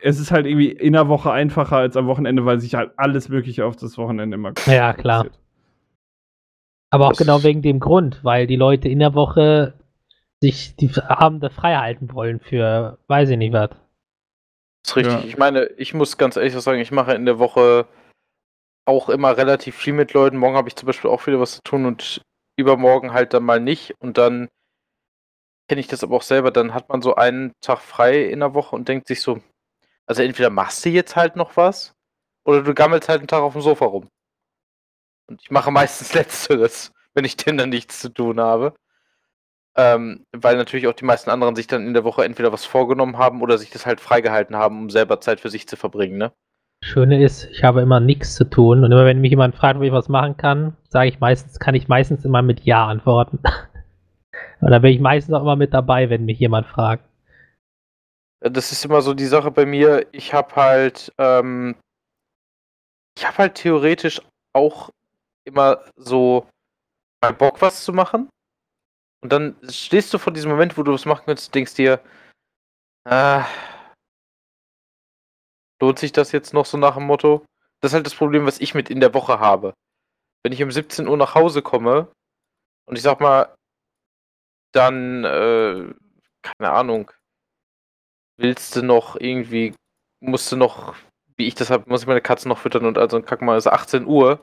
[0.01, 3.29] Es ist halt irgendwie in der Woche einfacher als am Wochenende, weil sich halt alles
[3.29, 5.25] Mögliche auf das Wochenende immer Ja, klar.
[6.89, 9.73] Aber auch Das- genau wegen dem Grund, weil die Leute in der Woche
[10.41, 13.69] sich die Abende frei halten wollen für, weiß ich nicht was.
[14.83, 15.13] Das ist richtig.
[15.15, 15.23] Ja.
[15.25, 17.85] Ich meine, ich muss ganz ehrlich sagen, ich mache in der Woche
[18.85, 20.37] auch immer relativ viel mit Leuten.
[20.37, 22.21] Morgen habe ich zum Beispiel auch wieder was zu tun und
[22.57, 23.93] übermorgen halt dann mal nicht.
[23.99, 24.47] Und dann
[25.67, 26.49] kenne ich das aber auch selber.
[26.51, 29.41] Dann hat man so einen Tag frei in der Woche und denkt sich so,
[30.07, 31.93] also entweder machst du jetzt halt noch was
[32.47, 34.07] oder du gammelst halt einen Tag auf dem Sofa rum.
[35.29, 38.73] Und ich mache meistens Letzteres, wenn ich denn dann nichts zu tun habe.
[39.77, 43.17] Ähm, weil natürlich auch die meisten anderen sich dann in der Woche entweder was vorgenommen
[43.17, 46.33] haben oder sich das halt freigehalten haben, um selber Zeit für sich zu verbringen, ne?
[46.83, 49.83] Schöne ist, ich habe immer nichts zu tun und immer wenn mich jemand fragt, ob
[49.83, 53.39] ich was machen kann, sage ich meistens, kann ich meistens immer mit Ja antworten.
[54.61, 57.03] und da bin ich meistens auch immer mit dabei, wenn mich jemand fragt.
[58.39, 60.07] Das ist immer so die Sache bei mir.
[60.13, 61.75] Ich habe halt, ähm,
[63.17, 64.21] ich habe halt theoretisch
[64.53, 64.89] auch
[65.49, 66.47] immer so
[67.21, 68.29] mal Bock, was zu machen.
[69.21, 72.01] Und dann stehst du vor diesem Moment, wo du was machen kannst, denkst dir,
[73.05, 73.45] ah,
[75.81, 77.45] lohnt sich das jetzt noch so nach dem Motto?
[77.81, 79.73] Das ist halt das Problem, was ich mit in der Woche habe.
[80.43, 82.11] Wenn ich um 17 Uhr nach Hause komme
[82.85, 83.53] und ich sag mal,
[84.71, 85.93] dann, äh,
[86.41, 87.11] keine Ahnung,
[88.37, 89.73] willst du noch irgendwie,
[90.21, 90.95] musst du noch,
[91.37, 93.67] wie ich das habe, muss ich meine Katze noch füttern und also kack mal, ist
[93.67, 94.41] 18 Uhr.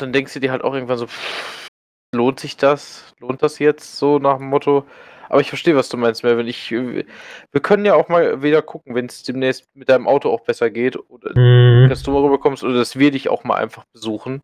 [0.00, 1.68] Dann denkst du dir halt auch irgendwann so, pff,
[2.14, 3.14] lohnt sich das?
[3.20, 4.84] Lohnt das jetzt so nach dem Motto?
[5.28, 6.48] Aber ich verstehe, was du meinst, Melvin.
[6.48, 7.04] Ich, äh,
[7.52, 10.70] wir können ja auch mal wieder gucken, wenn es demnächst mit deinem Auto auch besser
[10.70, 11.88] geht oder Mhm.
[11.88, 14.40] dass du mal rüberkommst oder dass wir dich auch mal einfach besuchen.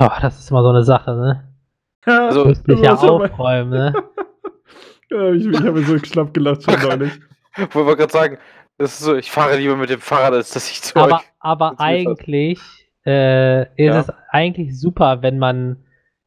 [0.00, 1.48] Oh, das ist immer so eine Sache, ne?
[2.06, 3.92] Also, Du musst dich ja aufräumen, ne?
[5.10, 7.12] Ja, ich ich habe so schlapp gelacht schon neulich.
[7.56, 8.38] Wollte wir gerade sagen,
[8.78, 11.22] das ist so, ich fahre lieber mit dem Fahrrad, als dass ich zu Aber, euch.
[11.38, 11.80] aber fast.
[11.80, 14.00] eigentlich äh, ist Ja.
[14.00, 15.76] es eigentlich super, wenn man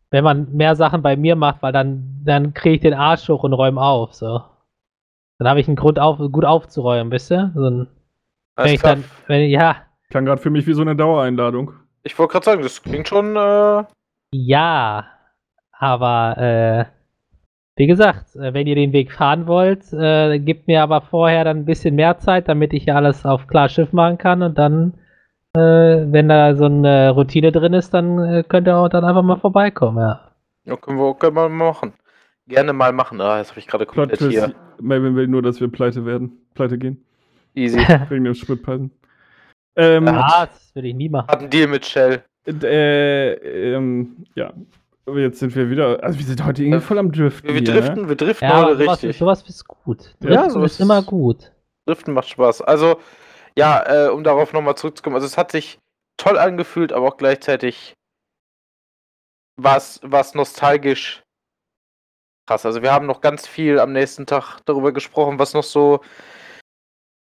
[0.09, 3.43] wenn man mehr Sachen bei mir macht, weil dann dann kriege ich den Arsch hoch
[3.43, 4.41] und räume auf, so.
[5.39, 7.51] Dann habe ich einen Grund auf, gut aufzuräumen, wisst ihr?
[7.55, 7.88] So ein,
[8.55, 9.75] wenn ich dann, wenn, ja,
[10.09, 11.73] Klang gerade für mich wie so eine Dauereinladung.
[12.03, 13.36] Ich wollte gerade sagen, das klingt schon.
[13.36, 13.84] Äh,
[14.34, 15.05] Ja,
[15.73, 16.86] aber äh,
[17.75, 21.57] wie gesagt, äh, wenn ihr den Weg fahren wollt, äh, gebt mir aber vorher dann
[21.57, 24.93] ein bisschen mehr Zeit, damit ich ja alles auf klar Schiff machen kann und dann,
[24.93, 24.97] äh,
[25.57, 29.37] wenn da so eine Routine drin ist, dann äh, könnt ihr auch dann einfach mal
[29.37, 30.21] vorbeikommen, ja.
[30.65, 31.93] ja, können wir können wir mal machen.
[32.47, 33.19] Gerne mal machen.
[33.19, 34.55] Ah, jetzt habe ich gerade Plot komplett Twist, hier.
[34.79, 36.31] Melvin will nur, dass wir pleite werden.
[36.53, 37.03] Pleite gehen.
[37.55, 37.77] Easy.
[38.09, 38.91] Wegen dem Spritpreisen.
[39.75, 41.27] Ähm, Ah, das würde ich nie machen.
[41.27, 42.23] Hat einen Deal mit Shell.
[42.47, 43.33] äh,
[43.73, 44.53] ähm, ja.
[45.05, 46.01] Aber Jetzt sind wir wieder.
[46.03, 47.47] Also, wir sind heute irgendwie Äh, voll am Driften.
[47.49, 48.09] Wir, wir hier, driften, Ne?
[48.09, 49.17] wir driften Ja, heute sowas, richtig.
[49.17, 50.15] sowas ist gut.
[50.21, 51.51] Ja, Driften sowas ist immer gut.
[51.85, 52.61] Driften macht Spaß.
[52.61, 52.97] Also,
[53.57, 55.15] ja, äh, um darauf nochmal zurückzukommen.
[55.15, 55.79] Also, es hat sich
[56.17, 57.95] toll angefühlt, aber auch gleichzeitig
[59.57, 61.23] war es nostalgisch
[62.47, 62.65] krass.
[62.65, 66.01] Also, wir haben noch ganz viel am nächsten Tag darüber gesprochen, was noch so.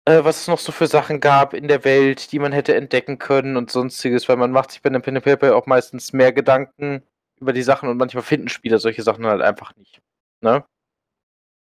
[0.08, 3.18] Äh, was es noch so für Sachen gab in der Welt, die man hätte entdecken
[3.18, 6.32] können und sonstiges, weil man macht sich bei einem Pen and Paper auch meistens mehr
[6.32, 7.02] Gedanken
[7.40, 10.00] über die Sachen und manchmal finden Spieler solche Sachen halt einfach nicht.
[10.42, 10.64] Ne?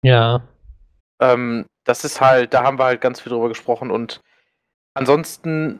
[0.03, 0.43] Ja.
[1.19, 4.21] Ähm, das ist halt, da haben wir halt ganz viel drüber gesprochen und
[4.95, 5.79] ansonsten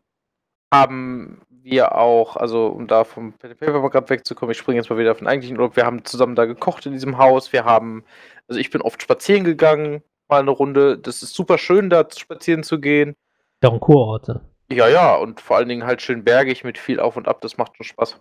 [0.72, 4.99] haben wir auch, also um da vom Paper mal gerade wegzukommen, ich springe jetzt mal
[4.99, 8.05] wieder auf den eigentlichen Urlaub, wir haben zusammen da gekocht in diesem Haus, wir haben,
[8.47, 12.63] also ich bin oft spazieren gegangen, mal eine Runde, das ist super schön da spazieren
[12.63, 13.16] zu gehen.
[13.61, 14.41] Doch ein Kurorte.
[14.72, 17.57] Ja, ja, und vor allen Dingen halt schön bergig mit viel Auf und Ab, das
[17.57, 18.20] macht schon Spaß.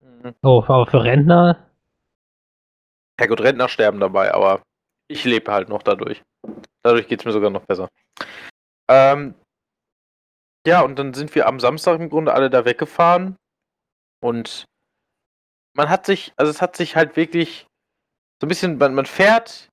[0.00, 0.34] Mhm.
[0.42, 1.66] Oh, aber für Rentner,
[3.20, 4.62] Ja gut, Rentner sterben dabei, aber
[5.08, 6.22] ich lebe halt noch dadurch.
[6.82, 7.88] Dadurch geht es mir sogar noch besser.
[8.88, 9.34] Ähm,
[10.66, 13.36] ja, und dann sind wir am Samstag im Grunde alle da weggefahren.
[14.20, 14.64] Und
[15.74, 17.66] man hat sich, also es hat sich halt wirklich
[18.40, 19.68] so ein bisschen, man, man fährt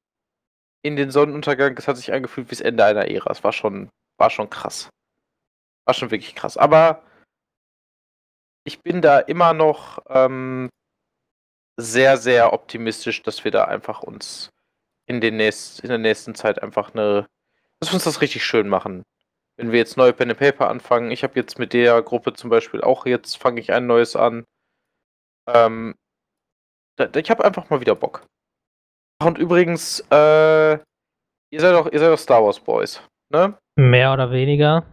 [0.84, 3.32] in den Sonnenuntergang, es hat sich angefühlt wie das Ende einer Ära.
[3.32, 4.90] Es war schon, war schon krass.
[5.86, 6.58] War schon wirklich krass.
[6.58, 7.04] Aber
[8.64, 10.70] ich bin da immer noch ähm,
[11.78, 14.50] sehr, sehr optimistisch, dass wir da einfach uns
[15.08, 17.28] in, den nächst, in der nächsten Zeit einfach eine,
[17.80, 19.04] dass wir uns das richtig schön machen.
[19.58, 22.50] Wenn wir jetzt neue Pen and Paper anfangen, ich habe jetzt mit der Gruppe zum
[22.50, 24.46] Beispiel auch jetzt fange ich ein neues an.
[25.48, 25.96] Ähm,
[26.98, 28.26] da, ich habe einfach mal wieder Bock.
[29.22, 33.58] Und übrigens, äh, ihr seid doch, ihr seid doch Star Wars Boys, ne?
[33.78, 34.86] Mehr oder weniger.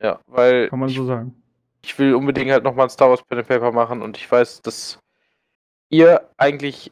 [0.00, 1.40] Ja, weil Kann man so sagen.
[1.84, 4.62] ich will unbedingt halt nochmal ein Star Wars Pen and Paper machen und ich weiß,
[4.62, 4.98] dass
[5.90, 6.90] ihr eigentlich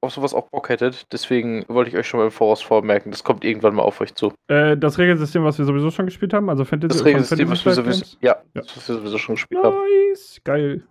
[0.00, 1.06] auf sowas auch Bock hättet.
[1.12, 4.14] Deswegen wollte ich euch schon mal im Voraus vormerken, das kommt irgendwann mal auf euch
[4.14, 4.32] zu.
[4.48, 7.72] Äh, das Regelsystem, was wir sowieso schon gespielt haben, also Fantasy Das Regelsystem, was wir
[7.72, 8.62] Fantasy sowieso, ja, Ja.
[8.62, 9.76] das, was wir sowieso schon gespielt haben.
[10.10, 10.82] Nice, geil.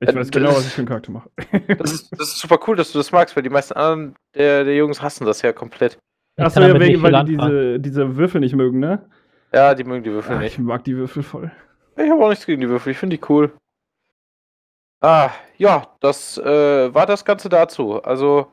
[0.00, 1.30] Ich Äh, weiß das genau, ist- was ich für einen Charakter mache.
[1.78, 4.64] Das ist, das ist super cool, dass du das magst, weil die meisten anderen der,
[4.64, 5.96] der Jungs hassen das ja komplett.
[6.36, 9.08] Achso, ja, wegen, weil die diese, diese Würfel nicht mögen, ne?
[9.54, 10.54] Ja, die mögen die Würfel Ah, nicht.
[10.54, 11.52] ich mag die Würfel voll.
[11.96, 13.52] Ich habe auch nichts gegen die Würfel, ich finde die cool.
[15.04, 18.02] Ah, ja, das äh, war das Ganze dazu.
[18.02, 18.50] Also,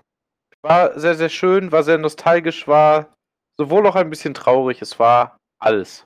[0.62, 3.16] war sehr, sehr schön, war sehr nostalgisch, war
[3.58, 6.06] sowohl auch ein bisschen traurig, es war alles.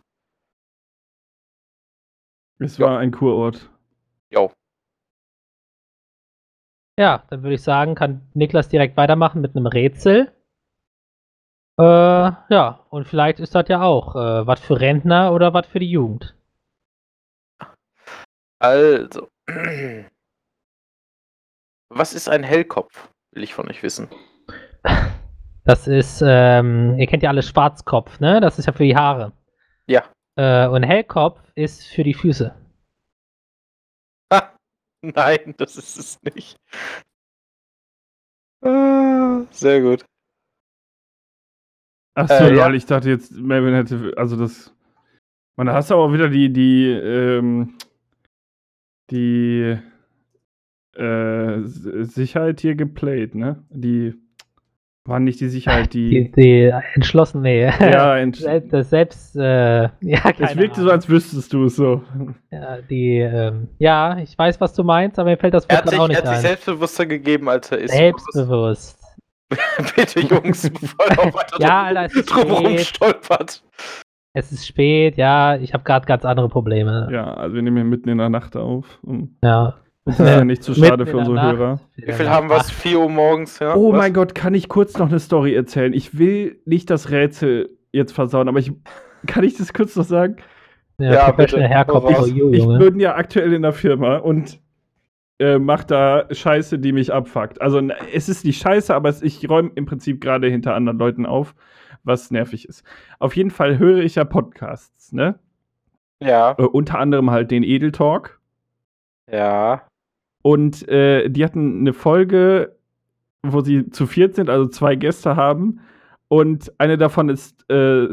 [2.59, 2.85] Es Ja.
[2.85, 3.71] war ein Kurort.
[4.29, 4.51] Jo.
[6.99, 10.31] Ja, dann würde ich sagen, kann Niklas direkt weitermachen mit einem Rätsel.
[11.79, 15.79] Äh, ja, und vielleicht ist das ja auch äh, was für Rentner oder was für
[15.79, 16.35] die Jugend.
[18.59, 19.27] Also.
[21.95, 23.09] Was ist ein Hellkopf?
[23.31, 24.09] Will ich von euch wissen.
[25.63, 28.41] Das ist, ähm, ihr kennt ja alle Schwarzkopf, ne?
[28.41, 29.31] Das ist ja für die Haare.
[29.87, 30.03] Ja.
[30.35, 32.53] Äh, und Hellkopf ist für die Füße.
[34.33, 34.53] Ha!
[35.01, 36.57] Nein, das ist es nicht.
[38.61, 40.03] Ah, sehr gut.
[42.17, 42.67] Achso, Äh, ja.
[42.67, 44.73] lol, ich dachte jetzt, Melvin hätte, also das.
[45.57, 47.77] Man, da hast du aber wieder die, die, ähm,
[49.09, 49.77] die,
[50.95, 53.63] äh, Sicherheit hier geplayt, ne?
[53.69, 54.13] Die,
[55.07, 57.65] war nicht die Sicherheit, Die, die, die entschlossen, nee.
[57.65, 60.91] ja, ent- Selbst- das selbst, äh, ja, keine es wirkte so, Ahnung.
[60.93, 62.01] als wüsstest du es so.
[62.51, 65.85] Ja, die, ähm, ja, ich weiß, was du meinst, aber mir fällt das Er Wort
[65.85, 66.41] gerade auch er nicht hat sich ein.
[66.41, 67.91] selbstbewusster gegeben, als er ist.
[67.93, 68.99] Selbstbewusst.
[69.95, 72.85] Bitte, Jungs, bevor er noch weiter Ja, drum- Alter, es ist drumherum spät.
[72.87, 73.63] stolpert.
[74.33, 77.07] Es ist spät, ja, ich habe gerade ganz andere Probleme.
[77.11, 78.99] Ja, also wir nehmen hier mitten in der Nacht auf.
[79.03, 79.75] Und Ja.
[80.05, 81.57] Uns ist ja nicht zu schade für unsere Nacht.
[81.57, 81.79] Hörer.
[81.95, 82.63] Wie viel haben wir?
[82.63, 83.75] 4 Uhr morgens, ja?
[83.75, 83.97] Oh Was?
[83.97, 85.93] mein Gott, kann ich kurz noch eine Story erzählen?
[85.93, 88.71] Ich will nicht das Rätsel jetzt versauen, aber ich
[89.27, 90.37] kann ich das kurz noch sagen?
[90.99, 92.77] Ja, Ja, bitte, for you, Ich Junge.
[92.79, 94.59] bin ja aktuell in der Firma und
[95.39, 97.59] äh, mach da Scheiße, die mich abfuckt.
[97.61, 97.81] Also
[98.13, 101.53] es ist nicht Scheiße, aber es, ich räume im Prinzip gerade hinter anderen Leuten auf,
[102.03, 102.83] was nervig ist.
[103.19, 105.37] Auf jeden Fall höre ich ja Podcasts, ne?
[106.21, 108.39] Ja, Äh, unter anderem halt den Edel Talk.
[109.29, 109.81] ja.
[110.45, 112.75] Und äh, die hatten eine Folge,
[113.41, 115.79] wo sie zu viert sind, also zwei Gäste haben.
[116.27, 118.07] Und eine davon ist äh,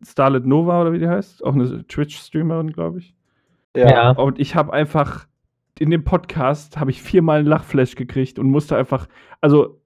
[0.00, 1.44] Starlet Nova, oder wie die heißt.
[1.44, 3.16] Auch eine Twitch-Streamerin, glaube ich.
[3.76, 3.90] Ja.
[3.90, 4.10] Ja.
[4.12, 5.26] Und ich habe einfach
[5.80, 9.08] in dem Podcast habe ich viermal einen Lachflash gekriegt und musste einfach,
[9.40, 9.81] also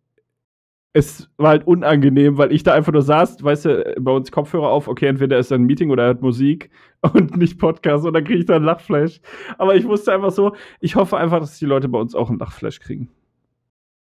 [0.97, 4.71] es war halt unangenehm, weil ich da einfach nur saß, weißt du, bei uns Kopfhörer
[4.71, 6.71] auf, okay, entweder ist da ein Meeting oder er hat Musik
[7.13, 9.21] und nicht Podcast und dann kriege ich da einen Lachflash.
[9.59, 12.39] Aber ich wusste einfach so, ich hoffe einfach, dass die Leute bei uns auch einen
[12.39, 13.11] Lachflash kriegen.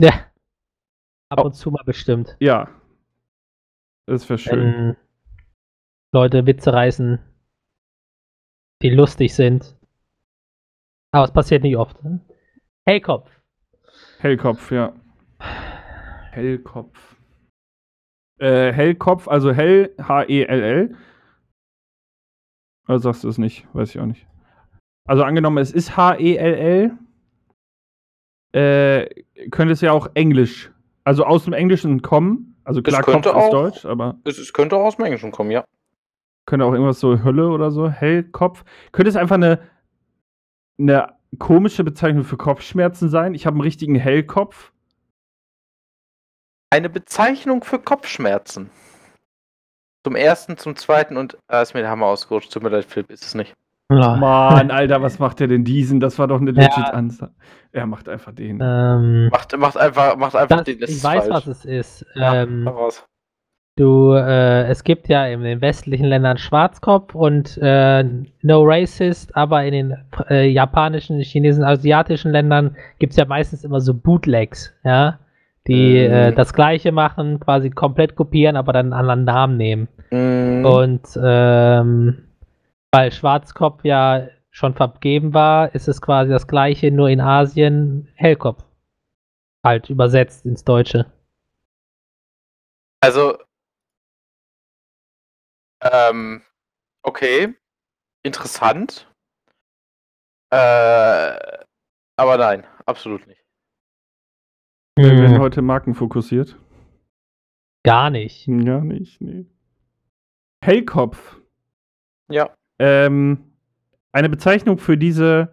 [0.01, 0.12] ja.
[1.28, 2.37] Ab und zu mal bestimmt.
[2.41, 2.68] Ja.
[4.07, 4.97] Das wäre schön.
[6.12, 7.20] Leute Witze reißen,
[8.83, 9.76] die lustig sind.
[11.12, 12.03] Aber es passiert nicht oft.
[12.03, 12.20] Ne?
[12.85, 13.31] Hey Kopf.
[14.18, 14.93] Hellkopf, ja.
[16.31, 17.16] Hellkopf.
[18.39, 20.97] Äh, Hellkopf, also hell, H-E-L-L.
[22.89, 23.66] Oder sagst du es nicht?
[23.74, 24.26] Weiß ich auch nicht.
[25.07, 26.97] Also angenommen, es ist H-E-L-L,
[28.53, 29.07] äh,
[29.51, 30.72] könnte es ja auch Englisch,
[31.05, 32.57] also aus dem Englischen kommen.
[32.64, 35.31] Also klar, Kopf könnte ist auch- Deutsch, aber Es, es könnte auch aus dem Englischen
[35.33, 35.64] kommen, ja.
[36.47, 38.64] könnte auch irgendwas so Hölle oder so, Hellkopf.
[38.93, 39.61] Könnte es einfach eine,
[40.78, 43.35] eine komische Bezeichnung für Kopfschmerzen sein?
[43.35, 44.72] Ich habe einen richtigen Hellkopf.
[46.70, 48.70] Eine Bezeichnung für Kopfschmerzen.
[50.04, 52.52] Zum ersten, zum zweiten und ah, ist mir der Hammer ausgerutscht.
[52.52, 53.54] Tut mir leid, Philipp, ist es nicht.
[53.92, 54.16] Ja.
[54.16, 55.98] Mann, Alter, was macht der denn diesen?
[55.98, 56.62] Das war doch eine Ja.
[56.62, 57.32] legit Ansage.
[57.72, 58.60] Er macht einfach den.
[58.62, 60.78] Ähm, Macht, macht einfach, macht einfach das, den.
[60.78, 61.34] das ich weiß, falsch.
[61.34, 62.06] was es ist.
[62.14, 63.04] Ja, ähm, raus.
[63.76, 68.04] Du, äh, es gibt ja in den westlichen Ländern Schwarzkopf und äh,
[68.42, 69.96] No Racist, aber in den
[70.28, 75.18] äh, japanischen, chinesischen, asiatischen Ländern gibt es ja meistens immer so Bootlegs, ja.
[75.66, 76.12] Die Mhm.
[76.12, 79.88] äh, das gleiche machen, quasi komplett kopieren, aber dann einen anderen Namen nehmen.
[80.11, 80.64] Mhm.
[80.64, 82.28] Und ähm,
[82.92, 88.64] weil Schwarzkopf ja schon vergeben war, ist es quasi das gleiche, nur in Asien Hellkopf.
[89.64, 91.06] Halt übersetzt ins Deutsche.
[93.02, 93.38] Also,
[95.82, 96.42] ähm,
[97.02, 97.54] okay,
[98.22, 99.06] interessant.
[100.52, 101.38] Äh,
[102.16, 103.39] aber nein, absolut nicht.
[104.97, 106.57] Wir werden Hm, heute markenfokussiert.
[107.84, 108.47] gar nicht.
[108.47, 109.47] Ja, nicht, nee.
[110.62, 111.41] Hellkopf.
[112.30, 112.51] Ja.
[112.78, 113.38] Ähm,
[114.12, 115.53] eine Bezeichnung für diese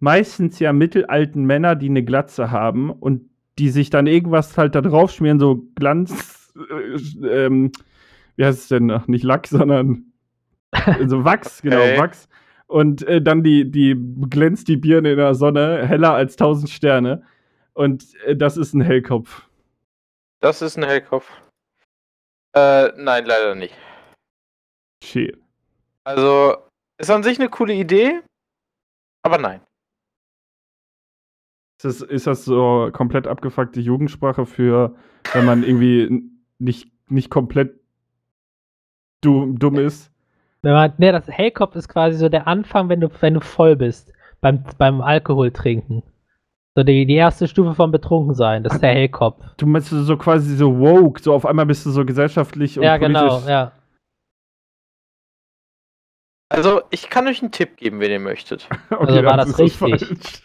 [0.00, 4.80] meistens ja mittelalten Männer, die eine Glatze haben und die sich dann irgendwas halt da
[4.80, 7.72] drauf schmieren, so Glanz, äh, ähm,
[8.36, 8.90] wie heißt es denn?
[8.90, 10.06] Ach, nicht Lack, sondern
[11.06, 12.28] so Wachs, genau, Wachs.
[12.66, 13.94] Und äh, dann die, die
[14.30, 17.22] glänzt die Birne in der Sonne heller als tausend Sterne.
[17.74, 19.48] Und äh, das ist ein Hellkopf.
[20.40, 21.30] Das ist ein Hellkopf.
[22.54, 23.74] Äh, nein, leider nicht.
[25.02, 25.38] Shit.
[26.04, 26.56] Also,
[26.98, 28.20] ist an sich eine coole Idee,
[29.22, 29.60] aber nein.
[31.78, 34.94] Ist das, ist das so komplett abgefuckte Jugendsprache für,
[35.32, 36.22] wenn man irgendwie
[36.58, 37.80] nicht, nicht komplett
[39.20, 40.12] dumm, dumm ist?
[40.62, 43.74] Wenn man, ne, das Hellkopf ist quasi so der Anfang, wenn du, wenn du voll
[43.74, 46.02] bist, beim, beim Alkohol trinken.
[46.74, 49.44] So die, die erste Stufe vom Betrunkensein, das ist der Hellkopf.
[49.58, 52.96] Du meinst so quasi so woke, so auf einmal bist du so gesellschaftlich und Ja,
[52.96, 53.48] genau, politisch.
[53.48, 53.72] ja.
[56.48, 58.68] Also, ich kann euch einen Tipp geben, wenn ihr möchtet.
[58.90, 59.78] Okay, Also war das es richtig?
[60.00, 60.42] falsch.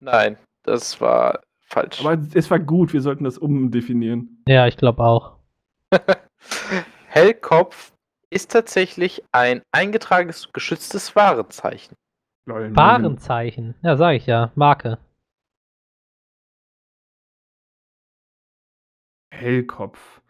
[0.00, 2.04] Nein, das war falsch.
[2.04, 4.42] Aber es war gut, wir sollten das umdefinieren.
[4.48, 5.36] Ja, ich glaube auch.
[7.08, 7.92] Hellkopf
[8.30, 11.94] ist tatsächlich ein eingetragenes, geschütztes Warenzeichen.
[12.46, 13.74] Warenzeichen.
[13.82, 14.50] Ja, sag ich ja.
[14.54, 14.98] Marke.
[19.40, 20.20] Hellkopf.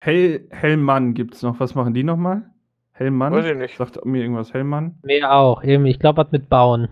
[0.00, 1.58] Hell, Hellmann gibt's noch.
[1.60, 2.50] Was machen die nochmal?
[2.92, 3.32] Hellmann?
[3.32, 3.76] Weiß ich nicht.
[3.76, 4.98] Sagt mir irgendwas Hellmann?
[5.02, 5.62] Nee, auch.
[5.62, 6.88] Eben, ich glaube, was mit Bauen.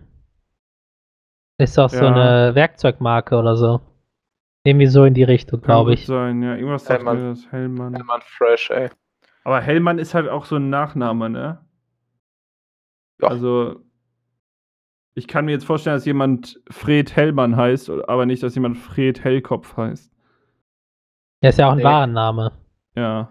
[1.58, 2.12] Ist doch so Ja.
[2.14, 3.80] eine Werkzeugmarke oder so.
[4.64, 6.06] Irgendwie so in die Richtung, glaube ich.
[6.06, 6.54] sein, ja.
[6.56, 7.22] Irgendwas sagt Hellmann.
[7.22, 7.50] mir das.
[7.52, 7.94] Hellmann.
[7.94, 8.90] Hellmann Fresh, ey.
[9.44, 11.64] Aber Hellmann ist halt auch so ein Nachname, ne?
[13.22, 13.28] Ja.
[13.28, 13.80] Also,
[15.14, 19.22] ich kann mir jetzt vorstellen, dass jemand Fred Hellmann heißt, aber nicht, dass jemand Fred
[19.24, 20.12] Hellkopf heißt.
[21.46, 21.84] Der ist ja auch ein Nee.
[21.84, 22.50] Warenname
[22.96, 23.30] Ja.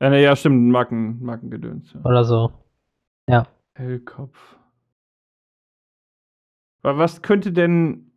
[0.00, 1.92] Ja, ne, ja stimmt, Marken, Markengedöns.
[1.92, 2.00] Ja.
[2.04, 2.54] oder so.
[3.74, 4.56] Hellkopf.
[6.82, 8.10] Aber was könnte denn.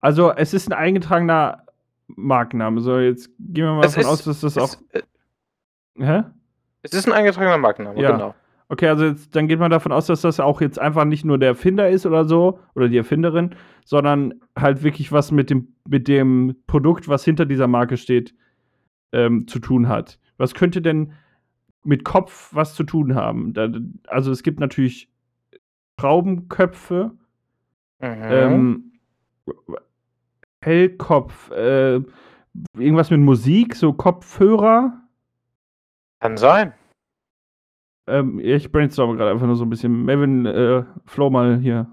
[0.00, 1.66] Also, es ist ein eingetragener
[2.08, 2.80] Markenname.
[2.80, 4.76] So, jetzt gehen wir mal Es davon ist- aus, dass das auch.
[4.90, 5.02] Es, äh,
[6.04, 6.22] Hä?
[6.82, 8.10] es ist ein eingetragener Markenname, Ja.
[8.12, 8.34] genau.
[8.70, 11.38] Okay, also jetzt, dann geht man davon aus, dass das auch jetzt einfach nicht nur
[11.38, 13.54] der Erfinder ist oder so, oder die Erfinderin,
[13.84, 18.34] sondern halt wirklich was mit dem, mit dem Produkt, was hinter dieser Marke steht,
[19.12, 20.18] ähm, zu tun hat.
[20.36, 21.12] Was könnte denn
[21.82, 23.54] mit Kopf was zu tun haben?
[23.54, 23.70] Da,
[24.06, 25.10] also es gibt natürlich
[25.98, 27.12] Schraubenköpfe,
[28.00, 28.22] Mhm.
[28.30, 28.92] ähm,
[30.60, 32.00] Hellkopf, äh,
[32.76, 35.00] irgendwas mit Musik, so Kopfhörer.
[36.20, 36.74] Kann sein.
[38.08, 40.04] Ähm, ich brainstorme gerade einfach nur so ein bisschen.
[40.04, 41.86] Melvin, äh, Flo mal hier.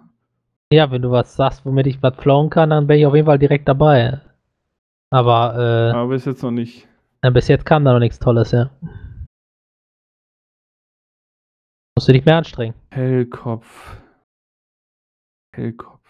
[0.72, 3.28] Ja, wenn du was sagst, womit ich was flowen kann, dann bin ich auf jeden
[3.28, 4.22] Fall direkt dabei.
[5.11, 6.88] Aber äh, Aber bis jetzt noch nicht.
[7.22, 8.72] na, bis jetzt kam da noch nichts Tolles, ja.
[11.97, 12.74] Musst du dich mehr anstrengen.
[12.91, 13.97] Hellkopf.
[15.53, 16.01] Hellkopf.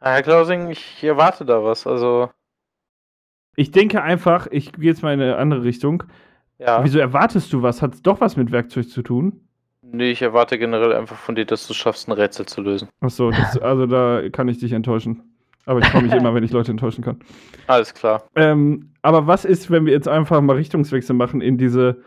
[0.00, 1.86] Herr Klausing, ich erwarte da was.
[1.86, 2.30] Also,
[3.56, 6.02] Ich denke einfach, ich gehe jetzt mal in eine andere Richtung.
[6.58, 6.84] Ja.
[6.84, 7.82] Wieso erwartest du was?
[7.82, 9.40] Hat es doch was mit Werkzeug zu tun?
[9.82, 12.88] Nee, ich erwarte generell einfach von dir, dass du es schaffst, ein Rätsel zu lösen.
[13.00, 13.30] Achso,
[13.60, 15.22] also da kann ich dich enttäuschen.
[15.66, 17.20] Aber ich freue mich immer, wenn ich Leute enttäuschen kann.
[17.66, 18.24] Alles klar.
[18.34, 22.02] Ähm, aber was ist, wenn wir jetzt einfach mal Richtungswechsel machen in diese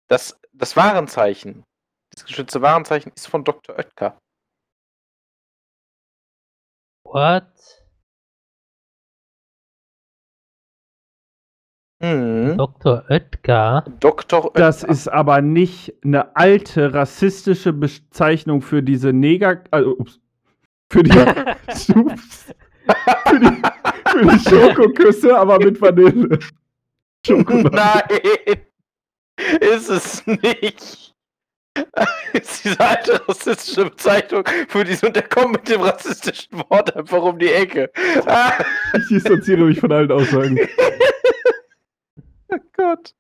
[0.09, 1.63] Das, das Warenzeichen,
[2.11, 3.77] das geschützte Warenzeichen ist von Dr.
[3.77, 4.19] Oetker.
[7.05, 7.45] What?
[12.01, 12.57] Mhm.
[12.57, 13.05] Dr.
[13.09, 13.85] Oetker?
[13.99, 14.45] Dr.
[14.45, 14.59] Oetker.
[14.59, 19.63] Das ist aber nicht eine alte rassistische Bezeichnung für diese Neger.
[19.71, 20.19] Also, ups.
[20.91, 21.25] Für die, für
[23.39, 23.61] die,
[24.07, 26.39] für die Schokoküsse, aber mit Vanille.
[27.25, 27.73] Schokolade.
[27.75, 28.61] Nein!
[29.61, 31.13] Ist es nicht!
[32.33, 37.21] Ist diese alte rassistische Bezeichnung für diese und der kommt mit dem rassistischen Wort einfach
[37.21, 37.91] um die Ecke.
[38.97, 40.59] Ich distanziere mich von allen Aussagen.
[42.49, 43.13] oh Gott.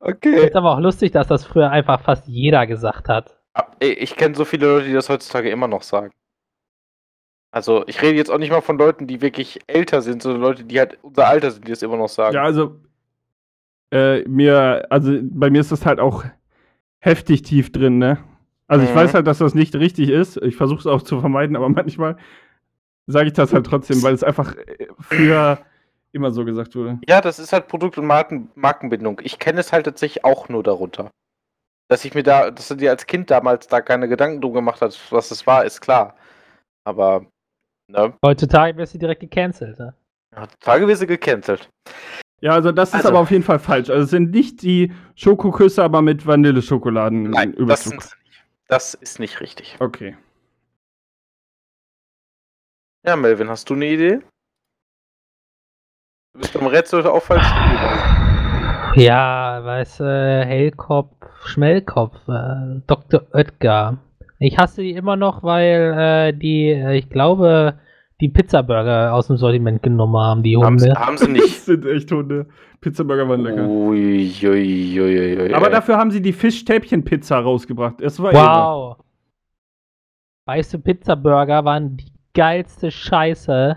[0.00, 0.46] Okay.
[0.46, 3.36] Ist aber auch lustig, dass das früher einfach fast jeder gesagt hat.
[3.80, 6.12] Ich kenne so viele Leute, die das heutzutage immer noch sagen.
[7.54, 10.64] Also, ich rede jetzt auch nicht mal von Leuten, die wirklich älter sind, sondern Leute,
[10.64, 12.34] die halt unser Alter sind, die das immer noch sagen.
[12.34, 12.80] Ja, also
[13.92, 16.24] äh, mir, also bei mir ist das halt auch
[17.00, 18.18] heftig tief drin, ne?
[18.68, 18.96] Also ich Mhm.
[18.96, 20.38] weiß halt, dass das nicht richtig ist.
[20.38, 22.16] Ich versuche es auch zu vermeiden, aber manchmal
[23.06, 25.58] sage ich das halt trotzdem, weil es einfach äh, früher
[26.12, 27.00] immer so gesagt wurde.
[27.06, 29.20] Ja, das ist halt Produkt- und Marken Markenbindung.
[29.24, 31.10] Ich kenne es halt tatsächlich auch nur darunter.
[31.88, 34.80] Dass ich mir da, dass du dir als Kind damals da keine Gedanken drum gemacht
[34.80, 36.16] hast, was es war, ist klar.
[36.84, 37.26] Aber,
[37.88, 39.78] ne, Heutzutage wirst du direkt gecancelt.
[39.78, 39.94] Ne?
[40.60, 41.68] Tage wirst du gecancelt.
[42.40, 43.88] Ja, also das ist Also- aber auf jeden Fall falsch.
[43.90, 47.30] Also es sind nicht die Schokoküsse, aber mit Vanilleschokoladen.
[47.30, 48.02] Nein, das, sind,
[48.68, 49.76] das ist nicht richtig.
[49.78, 50.16] Okay.
[53.04, 54.20] Ja, Melvin, hast du eine Idee?
[56.34, 57.46] Du bist beim Rätsel auch falsch.
[58.94, 60.04] Ja, weißt du,
[60.46, 61.14] Hellkopf,
[61.46, 63.26] Schmellkopf, äh, Dr.
[63.32, 63.98] Oetker.
[64.42, 67.78] Ich hasse die immer noch, weil äh, die, äh, ich glaube,
[68.20, 71.00] die Pizzaburger aus dem Sortiment genommen haben, die Haben, sie- Hunde.
[71.00, 71.60] haben sie Das nicht.
[71.62, 72.46] sind echt Hunde.
[72.80, 73.66] Pizzaburger waren lecker.
[73.68, 78.00] Ui, ui, ui, ui, ui, Aber dafür haben sie die Fischstäbchen-Pizza rausgebracht.
[78.00, 78.32] Es war.
[78.32, 78.96] Wow.
[80.46, 83.76] Weißt du, Pizzaburger waren die geilste Scheiße.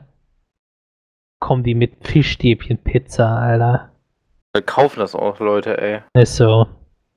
[1.40, 3.92] Kommen die mit Fischstäbchen-Pizza, Alter.
[4.54, 6.00] Wir kaufen das auch, Leute, ey.
[6.20, 6.66] Ist so.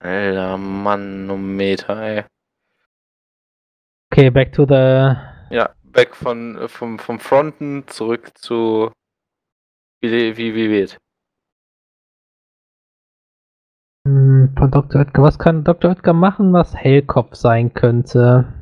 [0.01, 2.25] Alter Manometer, ey.
[4.19, 5.15] Okay, back to the.
[5.49, 8.91] Ja, weg von, vom, vom Fronten zurück zu
[10.01, 10.99] wie, wie, wie wird.
[14.09, 15.03] Hm, von Dr.
[15.03, 15.23] Oetker.
[15.23, 15.93] Was kann Dr.
[15.93, 18.53] Oetker machen, was Hellkopf sein könnte?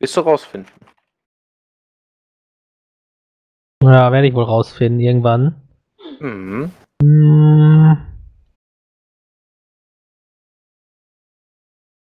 [0.00, 0.72] Wirst du rausfinden.
[3.84, 5.62] Ja, werde ich wohl rausfinden irgendwann.
[6.18, 6.72] Mhm.
[7.00, 7.98] Hm.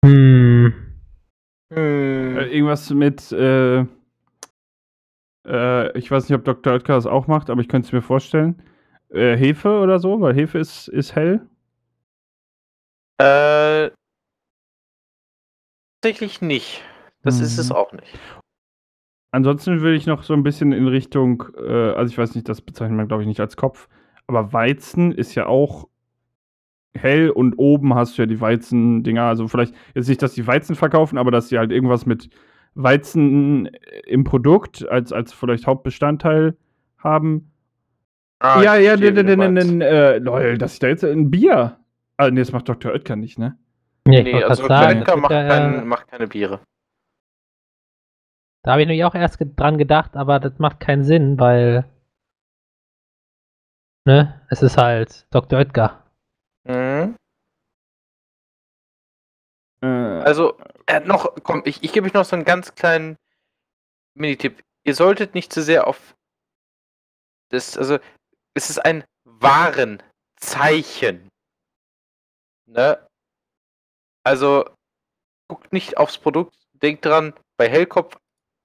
[0.04, 0.43] Hm.
[1.74, 2.36] Hm.
[2.38, 3.84] Äh, irgendwas mit, äh,
[5.46, 6.72] äh, ich weiß nicht, ob Dr.
[6.74, 8.62] Oetker das auch macht, aber ich könnte es mir vorstellen.
[9.10, 11.46] Äh, Hefe oder so, weil Hefe ist, ist hell.
[13.20, 13.90] Äh,
[16.00, 16.82] tatsächlich nicht.
[17.22, 17.76] Das ist es Mhm.
[17.76, 18.18] auch nicht.
[19.32, 22.60] Ansonsten will ich noch so ein bisschen in Richtung, äh, also ich weiß nicht, das
[22.60, 23.88] bezeichnet man glaube ich nicht als Kopf,
[24.26, 25.88] aber Weizen ist ja auch
[26.96, 29.24] hell und oben hast du ja die Weizen-Dinger.
[29.24, 32.30] Also vielleicht jetzt nicht, dass die Weizen verkaufen, aber dass sie halt irgendwas mit
[32.74, 36.56] Weizen äh, im Produkt als, als vielleicht Hauptbestandteil
[36.98, 37.50] haben.
[38.40, 39.70] Ah, ja, ja, verstehe, wie du n- n- meinst.
[39.70, 41.78] n- äh, lol, dass ich da jetzt ein Bier.
[42.16, 42.92] Ah, nee, das macht Dr.
[42.92, 43.56] Oetker nicht, ne?
[44.06, 46.60] Nee, wollte also sagen, Oetker macht, kein, äh, macht keine Biere.
[48.62, 51.84] Da habe ich nämlich auch erst ge- dran gedacht, aber das macht keinen Sinn, weil.
[54.06, 54.40] Ne?
[54.50, 55.58] Es ist halt Dr.
[55.58, 56.03] Oetker.
[60.24, 60.56] Also,
[60.86, 63.18] äh, noch, komm, ich, ich gebe euch noch so einen ganz kleinen
[64.14, 64.62] Minitipp.
[64.82, 66.16] Ihr solltet nicht zu sehr auf
[67.50, 67.98] das, also,
[68.54, 71.28] es ist ein Warenzeichen.
[72.66, 73.06] Ne?
[74.24, 74.64] Also,
[75.48, 78.16] guckt nicht aufs Produkt, denkt dran, bei Hellkopf,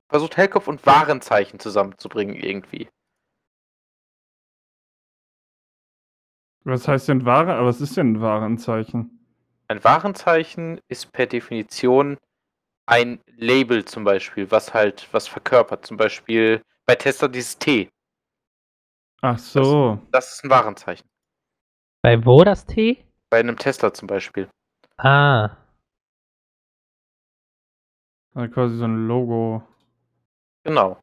[0.09, 2.87] versucht Hellkopf und Warenzeichen zusammenzubringen irgendwie.
[6.63, 7.55] was heißt denn Ware?
[7.55, 9.18] Aber was ist denn ein Warenzeichen?
[9.69, 12.17] Ein Warenzeichen ist per Definition
[12.85, 15.85] ein Label zum Beispiel, was halt was verkörpert.
[15.85, 17.89] Zum Beispiel bei Tester dieses T.
[19.21, 19.99] Ach so.
[20.11, 21.07] Das ist ein Warenzeichen.
[22.01, 23.05] Bei wo das T?
[23.29, 24.49] Bei einem Tesla zum Beispiel.
[24.97, 25.55] Ah.
[28.33, 29.63] Also quasi so ein Logo.
[30.63, 30.99] Genau,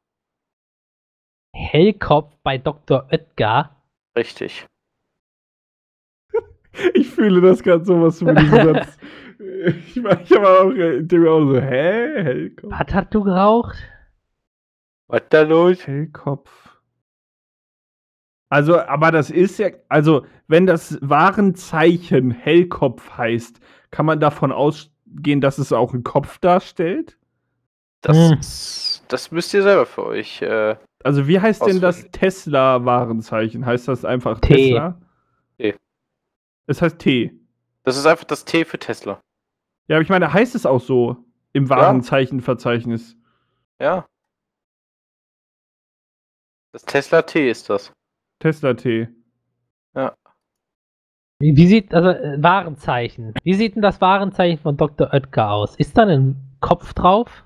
[1.56, 3.08] Hellkopf bei Dr.
[3.10, 3.74] Oetker.
[4.14, 4.66] richtig.
[6.94, 8.98] Ich fühle das gerade so, was du mit diesem Satz.
[9.66, 12.22] Ich, war- ich habe auch, äh, mir auch so, hä?
[12.22, 12.70] Hellkopf?
[12.72, 13.76] Was hast du geraucht?
[15.08, 15.86] Was da los?
[15.86, 16.50] Hellkopf.
[18.48, 23.60] Also, aber das ist ja, also, wenn das Warenzeichen Hellkopf heißt,
[23.90, 27.18] kann man davon ausgehen, dass es auch einen Kopf darstellt?
[28.02, 30.42] Das, das müsst ihr selber für euch.
[30.42, 32.08] Äh, Also, wie heißt denn das.
[32.12, 33.66] Tesla-Warenzeichen?
[33.66, 34.54] Heißt das einfach T.
[34.54, 35.00] Tesla?
[35.58, 35.74] T.
[36.66, 37.32] Es heißt T.
[37.84, 39.20] das ist einfach das T für Tesla.
[39.88, 41.16] Ja, aber ich meine, heißt es auch so
[41.52, 43.16] im Warenzeichenverzeichnis?
[43.80, 44.06] Ja.
[46.72, 47.92] Das Tesla T ist das.
[48.40, 49.08] Tesla T.
[51.38, 53.34] Wie, wie sieht, also äh, Warenzeichen.
[53.42, 55.12] Wie sieht denn das Warenzeichen von Dr.
[55.12, 55.76] Oetker aus?
[55.76, 57.44] Ist da ein Kopf drauf?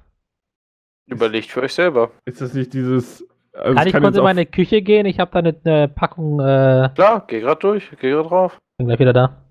[1.07, 2.13] Überlegt für euch selber.
[2.25, 3.27] Ist das nicht dieses.
[3.53, 5.07] Also Kann ich kurz in meine Küche gehen?
[5.07, 8.59] Ich habe da eine, eine Packung, äh, Klar, geh grad durch, geh grad drauf.
[8.81, 9.45] Bin gleich wieder da.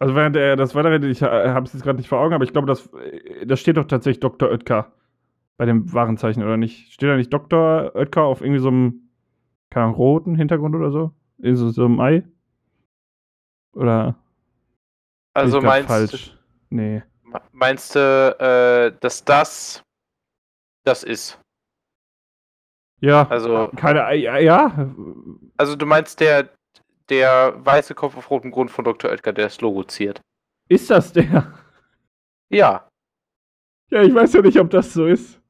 [0.00, 2.52] Also während er das weiterredet, ich habe es jetzt gerade nicht vor Augen, aber ich
[2.52, 4.50] glaube, das, äh, das steht doch tatsächlich Dr.
[4.50, 4.92] Oetker
[5.56, 6.92] bei dem Warenzeichen, oder nicht?
[6.92, 7.94] Steht da nicht Dr.
[7.94, 9.08] Oetker auf irgendwie so einem,
[9.70, 11.12] keine Ahnung, roten Hintergrund oder so?
[11.38, 12.24] In so, so einem Ei?
[13.72, 14.16] Oder
[15.32, 16.36] Also meinst, falsch?
[16.70, 17.02] Nee.
[17.24, 19.82] du- meinst du, äh, dass das
[20.84, 21.40] das ist?
[23.00, 24.92] Ja, Also, keine Ei, ja, ja.
[25.56, 26.48] also du meinst der,
[27.10, 29.10] der weiße Kopf auf rotem Grund von Dr.
[29.10, 30.20] Oetker, der das Logo ziert?
[30.68, 31.52] Ist das der?
[32.50, 32.88] Ja,
[33.90, 35.40] Ja, ich weiß ja nicht, ob das so ist.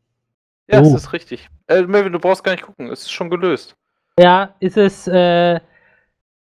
[0.69, 0.83] ja, Oh.
[0.83, 1.49] das ist richtig.
[1.69, 3.75] Äh, Melvin, du brauchst gar nicht gucken, es ist schon gelöst.
[4.19, 5.61] Ja, ist es äh,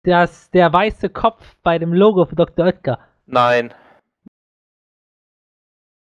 [0.04, 2.66] das, der weiße Kopf bei dem Logo von Dr.
[2.66, 3.00] Oetker?
[3.26, 3.74] Nein,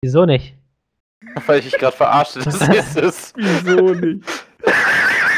[0.04, 0.56] Wieso nicht?
[1.46, 3.34] weil ich dich gerade verarsche, das ist es.
[3.36, 4.26] Wieso nicht?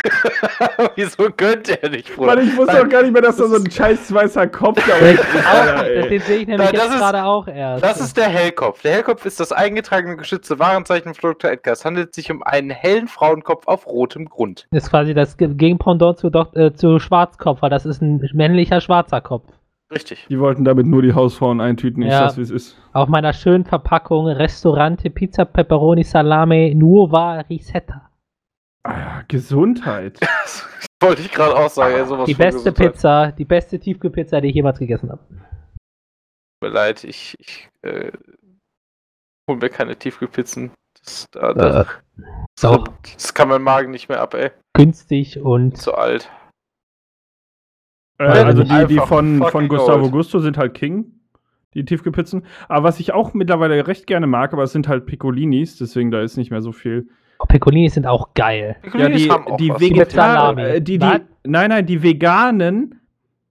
[0.95, 2.36] Wieso könnte er nicht, Bruder?
[2.36, 4.47] Mann, ich wusste Nein, doch gar nicht mehr, dass da das so ein scheiß weißer
[4.47, 5.45] Kopf da unten ist.
[5.45, 6.10] auch Alter, ey.
[6.10, 7.84] Den sehe ich nämlich das jetzt ist- gerade auch erst.
[7.84, 8.82] Das ist der Hellkopf.
[8.82, 11.51] Der Hellkopf ist das eingetragene geschützte Warenzeichen von Dr.
[11.51, 11.74] Edgar.
[11.74, 14.68] Es handelt sich um einen hellen Frauenkopf auf rotem Grund.
[14.72, 19.22] ist quasi das Ge- Gegenpendant zu, äh, zu Schwarzkopf, weil das ist ein männlicher schwarzer
[19.22, 19.45] Kopf.
[19.91, 20.26] Richtig.
[20.28, 22.20] Die wollten damit nur die Hausfrauen eintüten, ich Ja.
[22.22, 22.78] sag's wie es ist.
[22.93, 28.10] Auf meiner schönen Verpackung Restaurante Pizza Pepperoni Salame Nuova Risetta.
[28.84, 30.20] Ah, ja, Gesundheit.
[31.04, 31.96] Das wollte ich gerade auch sagen.
[31.96, 32.94] ey, sowas Die beste Gesundheit.
[32.94, 35.22] Pizza, die beste Tiefkühlpizza, die ich jemals gegessen habe.
[35.28, 38.12] Tut mir leid, ich, ich äh,
[39.50, 40.72] hol mir keine Tiefkühlpizzen.
[41.04, 41.88] Das, da, das,
[42.62, 44.52] Doch, das kann mein Magen nicht mehr ab, ey.
[44.78, 46.32] günstig und Zu alt.
[48.20, 50.12] Äh, Ja, also die, die von, von Gustavo old.
[50.14, 51.20] Gusto sind halt King,
[51.74, 52.46] die Tiefkühlpizzen.
[52.70, 56.22] Aber was ich auch mittlerweile recht gerne mag, aber es sind halt Piccolinis, deswegen da
[56.22, 57.10] ist nicht mehr so viel.
[57.44, 58.78] Oh, Pecorini sind auch geil.
[58.94, 59.80] Ja, die, haben auch die was.
[59.80, 60.62] Mit Vegetar Salami.
[60.62, 63.02] äh, die, die, nein, nein, die veganen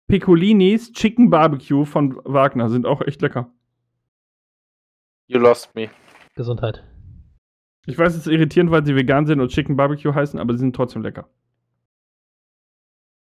[0.09, 3.51] Piccolinis Chicken Barbecue von Wagner sind auch echt lecker.
[5.27, 5.89] You lost me.
[6.35, 6.85] Gesundheit.
[7.87, 10.61] Ich weiß, es ist irritierend, weil sie vegan sind und Chicken Barbecue heißen, aber sie
[10.61, 11.29] sind trotzdem lecker.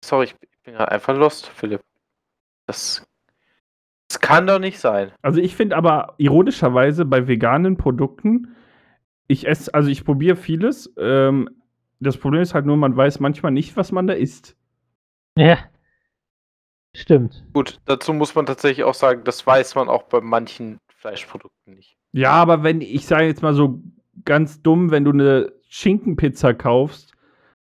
[0.04, 1.82] Sorry, ich bin gerade einfach lost, Philipp.
[2.66, 3.06] Das,
[4.08, 5.12] das kann doch nicht sein.
[5.22, 8.54] Also ich finde aber ironischerweise bei veganen Produkten,
[9.28, 10.92] ich esse, also ich probiere vieles.
[10.98, 11.48] Ähm,
[12.00, 14.56] das Problem ist halt nur, man weiß manchmal nicht, was man da isst.
[15.36, 15.58] Ja.
[16.96, 17.44] Stimmt.
[17.52, 21.96] Gut, dazu muss man tatsächlich auch sagen, das weiß man auch bei manchen Fleischprodukten nicht.
[22.12, 23.80] Ja, aber wenn, ich sage jetzt mal so
[24.24, 27.12] ganz dumm, wenn du eine Schinkenpizza kaufst,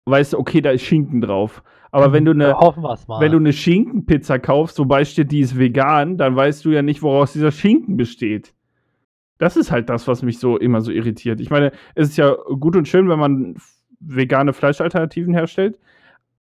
[0.05, 1.61] weißt du, okay, da ist Schinken drauf.
[1.91, 3.19] Aber wenn du eine, Hoffen wir es mal.
[3.19, 7.01] wenn du eine Schinkenpizza kaufst, wobei steht, die ist vegan, dann weißt du ja nicht,
[7.01, 8.53] woraus dieser Schinken besteht.
[9.41, 11.39] Das ist halt das, was mich so immer so irritiert.
[11.39, 13.55] Ich meine, es ist ja gut und schön, wenn man
[13.99, 15.79] vegane Fleischalternativen herstellt,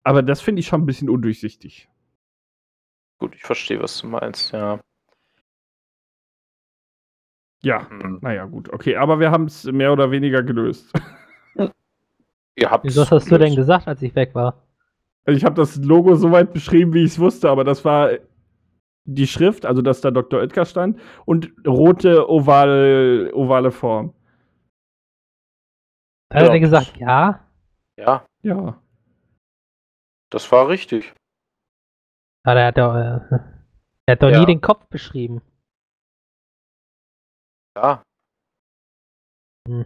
[0.02, 1.90] aber das finde ich schon ein bisschen undurchsichtig.
[3.18, 4.80] Gut, ich verstehe, was du meinst, ja.
[7.62, 8.20] Ja, Hm.
[8.22, 10.90] naja, gut, okay, aber wir haben es mehr oder weniger gelöst.
[12.56, 14.62] Ihr habt Wieso hast du denn gesagt, als ich weg war?
[15.26, 18.08] Ich habe das Logo so weit beschrieben, wie ich es wusste, aber das war
[19.06, 20.40] die Schrift, also dass da Dr.
[20.40, 24.12] Oetker stand und rote oval, ovale Form.
[26.30, 26.52] Da hat Ja.
[26.52, 27.48] er gesagt, ja.
[27.98, 28.82] Ja, Ja.
[30.30, 31.14] das war richtig.
[32.44, 33.20] Aber er hat doch, äh,
[34.06, 34.40] er hat doch Ja.
[34.40, 35.40] nie den Kopf beschrieben.
[37.76, 38.02] Ja.
[39.68, 39.84] Hm.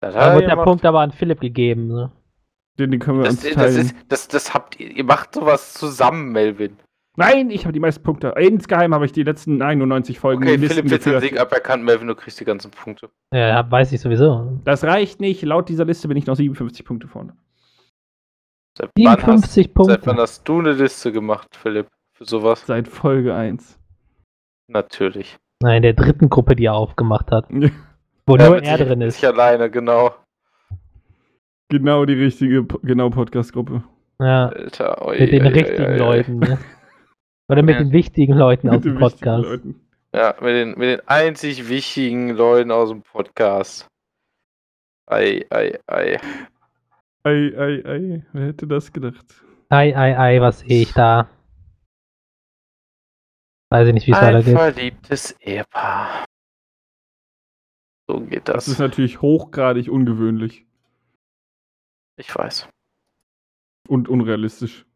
[0.00, 0.64] Das Da hat er wird der gemacht.
[0.66, 1.88] Punkt aber an Philipp gegeben.
[1.88, 2.12] Ne?
[2.78, 3.76] Den, den können wir Das, uns das, teilen.
[3.80, 6.78] ist, das, das habt ihr, ihr macht sowas zusammen, Melvin.
[7.18, 8.32] Nein, ich habe die meisten Punkte.
[8.38, 11.20] Insgeheim habe ich die letzten 91 Folgen Okay, Philipp wird den.
[11.20, 13.10] Sieg aberkannt, Melvin, du kriegst die ganzen Punkte.
[13.34, 14.60] Ja, weiß ich sowieso.
[14.64, 15.42] Das reicht nicht.
[15.42, 17.36] Laut dieser Liste bin ich noch 57 Punkte vorne.
[18.78, 20.22] Seit wann, hast, 57 seit wann Punkte.
[20.22, 21.88] hast du eine Liste gemacht, Philipp?
[22.14, 22.64] Für sowas?
[22.64, 23.80] Seit Folge 1.
[24.68, 25.36] Natürlich.
[25.60, 27.46] Nein, der dritten Gruppe, die er aufgemacht hat.
[28.26, 29.14] Wo Ja, nur er drin ist.
[29.16, 30.14] sich alleine, genau.
[31.68, 33.82] genau die richtige genau Podcast-Gruppe.
[34.20, 35.98] Ja, Alter, oi, mit den oi, oi, richtigen oi, oi.
[35.98, 36.38] Leuten.
[36.38, 36.58] Ne?
[37.48, 37.82] Oder mit Ja.
[37.82, 39.64] den wichtigen Leuten aus dem Podcast.
[40.14, 43.86] Ja, mit den, mit den einzig wichtigen Leuten aus dem Podcast.
[45.06, 46.18] Ei, ei, ei.
[47.24, 48.26] Ei, ei, ei.
[48.32, 49.42] Wer hätte das gedacht?
[49.70, 51.28] Ei, ei, ei, was sehe ich da?
[53.70, 54.54] Weiß ich nicht, wie es Ein weitergeht.
[54.56, 56.24] verliebtes Ehepaar.
[58.10, 58.68] So geht Das das.
[58.68, 60.66] ist natürlich hochgradig ungewöhnlich
[62.18, 62.68] Ich weiß.
[63.88, 64.86] und unrealistisch.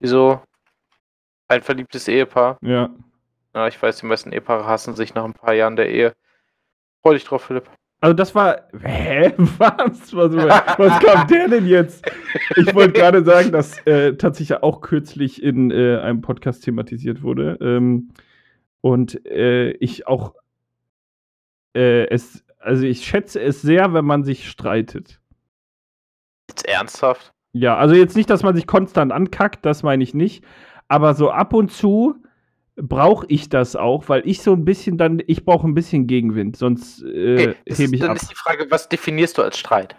[0.00, 0.42] Wieso?
[1.52, 2.56] Ein verliebtes Ehepaar.
[2.62, 2.88] Ja.
[3.54, 6.14] Ja, ich weiß, die meisten Ehepaare hassen sich nach ein paar Jahren der Ehe.
[7.02, 7.68] Freu dich drauf, Philipp.
[8.00, 8.68] Also das war.
[8.80, 9.34] Hä?
[9.36, 10.16] Was?
[10.16, 12.10] Was, was kam der denn jetzt?
[12.56, 17.58] Ich wollte gerade sagen, dass äh, tatsächlich auch kürzlich in äh, einem Podcast thematisiert wurde.
[17.60, 18.14] Ähm,
[18.80, 20.34] und äh, ich auch
[21.76, 25.20] äh, es, also ich schätze es sehr, wenn man sich streitet.
[26.48, 27.34] Jetzt ernsthaft?
[27.52, 30.42] Ja, also jetzt nicht, dass man sich konstant ankackt, das meine ich nicht.
[30.92, 32.16] Aber so ab und zu
[32.76, 36.56] brauche ich das auch, weil ich so ein bisschen dann, ich brauche ein bisschen Gegenwind,
[36.56, 38.16] sonst äh, Okay, hebe ich dann ab.
[38.16, 39.96] ist die Frage, was definierst du als Streit?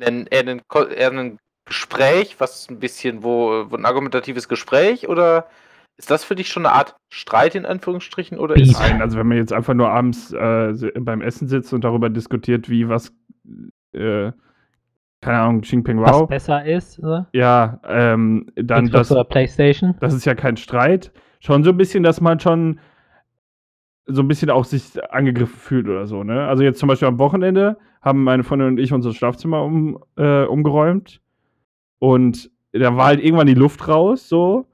[0.00, 5.08] Ein, eher, ein, Ko- eher ein Gespräch, was ein bisschen, wo, wo ein argumentatives Gespräch
[5.08, 5.48] oder
[5.96, 9.26] ist das für dich schon eine Art Streit in Anführungsstrichen oder ist Nein, also wenn
[9.26, 13.12] man jetzt einfach nur abends äh, beim Essen sitzt und darüber diskutiert, wie was,
[13.92, 14.32] äh,
[15.24, 17.28] keine Ahnung, Xingping Was Wow, besser ist, oder?
[17.32, 19.94] ja, ähm, dann Xbox das, oder Playstation.
[20.00, 21.12] das ist ja kein Streit.
[21.40, 22.78] Schon so ein bisschen, dass man schon
[24.06, 26.46] so ein bisschen auch sich angegriffen fühlt oder so, ne?
[26.46, 30.44] Also jetzt zum Beispiel am Wochenende haben meine Freundin und ich unser Schlafzimmer um, äh,
[30.44, 31.22] umgeräumt
[32.00, 34.66] und da war halt irgendwann die Luft raus, so.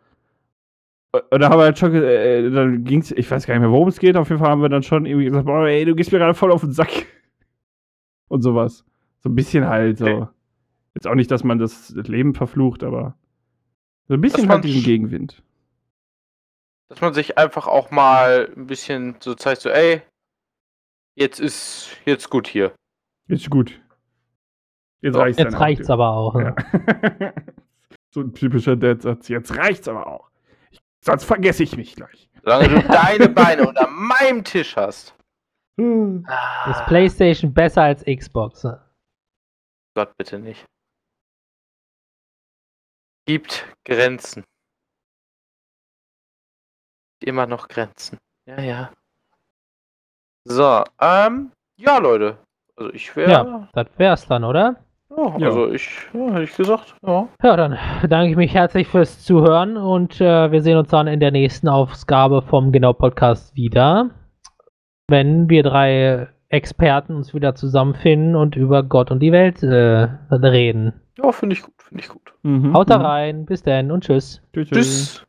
[1.12, 2.02] Und da haben wir halt schon, ge-
[2.46, 4.62] äh, dann ging's, ich weiß gar nicht mehr, worum es geht, auf jeden Fall haben
[4.62, 6.90] wir dann schon irgendwie gesagt, boah, ey, du gehst mir gerade voll auf den Sack.
[8.28, 8.84] Und sowas.
[9.22, 10.28] So ein bisschen halt, so.
[10.94, 13.16] Jetzt auch nicht, dass man das Leben verflucht, aber
[14.08, 15.42] so ein bisschen halt diesen Gegenwind.
[16.88, 20.02] dass man sich einfach auch mal ein bisschen so zeigt, so, ey,
[21.14, 22.74] jetzt ist jetzt gut hier.
[23.28, 23.80] Ist gut.
[25.02, 25.60] Jetzt reicht's Jetzt dann auch.
[25.60, 26.34] reicht's aber auch.
[26.34, 26.50] Ja.
[26.50, 27.34] Ne?
[28.10, 29.28] so ein typischer Dad-Satz.
[29.28, 30.28] Jetzt reicht's aber auch.
[30.72, 32.28] Ich, sonst vergesse ich mich gleich.
[32.42, 35.14] Solange du deine Beine unter meinem Tisch hast.
[35.78, 38.64] Ist Ah, PlayStation besser als Xbox?
[38.64, 38.84] ne?
[39.94, 40.66] Gott, bitte nicht.
[43.26, 44.44] Gibt Grenzen.
[47.22, 48.18] Immer noch Grenzen.
[48.46, 48.90] Ja, ja.
[50.44, 52.38] So, ähm, ja, Leute.
[52.76, 53.30] Also ich wäre.
[53.30, 54.76] Ja, das wär's dann, oder?
[55.16, 55.46] Ja, Ja.
[55.48, 57.28] also ich, ja, hätte ich gesagt, ja.
[57.42, 61.20] Ja, dann bedanke ich mich herzlich fürs Zuhören und äh, wir sehen uns dann in
[61.20, 64.10] der nächsten Ausgabe vom Genau Podcast wieder,
[65.08, 70.92] wenn wir drei Experten uns wieder zusammenfinden und über Gott und die Welt äh, reden.
[71.16, 72.34] Ja, finde ich gut, finde ich gut.
[72.42, 72.74] Mhm.
[72.74, 74.42] Haut da rein, bis dann und tschüss.
[74.52, 74.68] Tschüss.
[74.68, 74.78] tschüss.
[74.78, 75.26] Tschüss.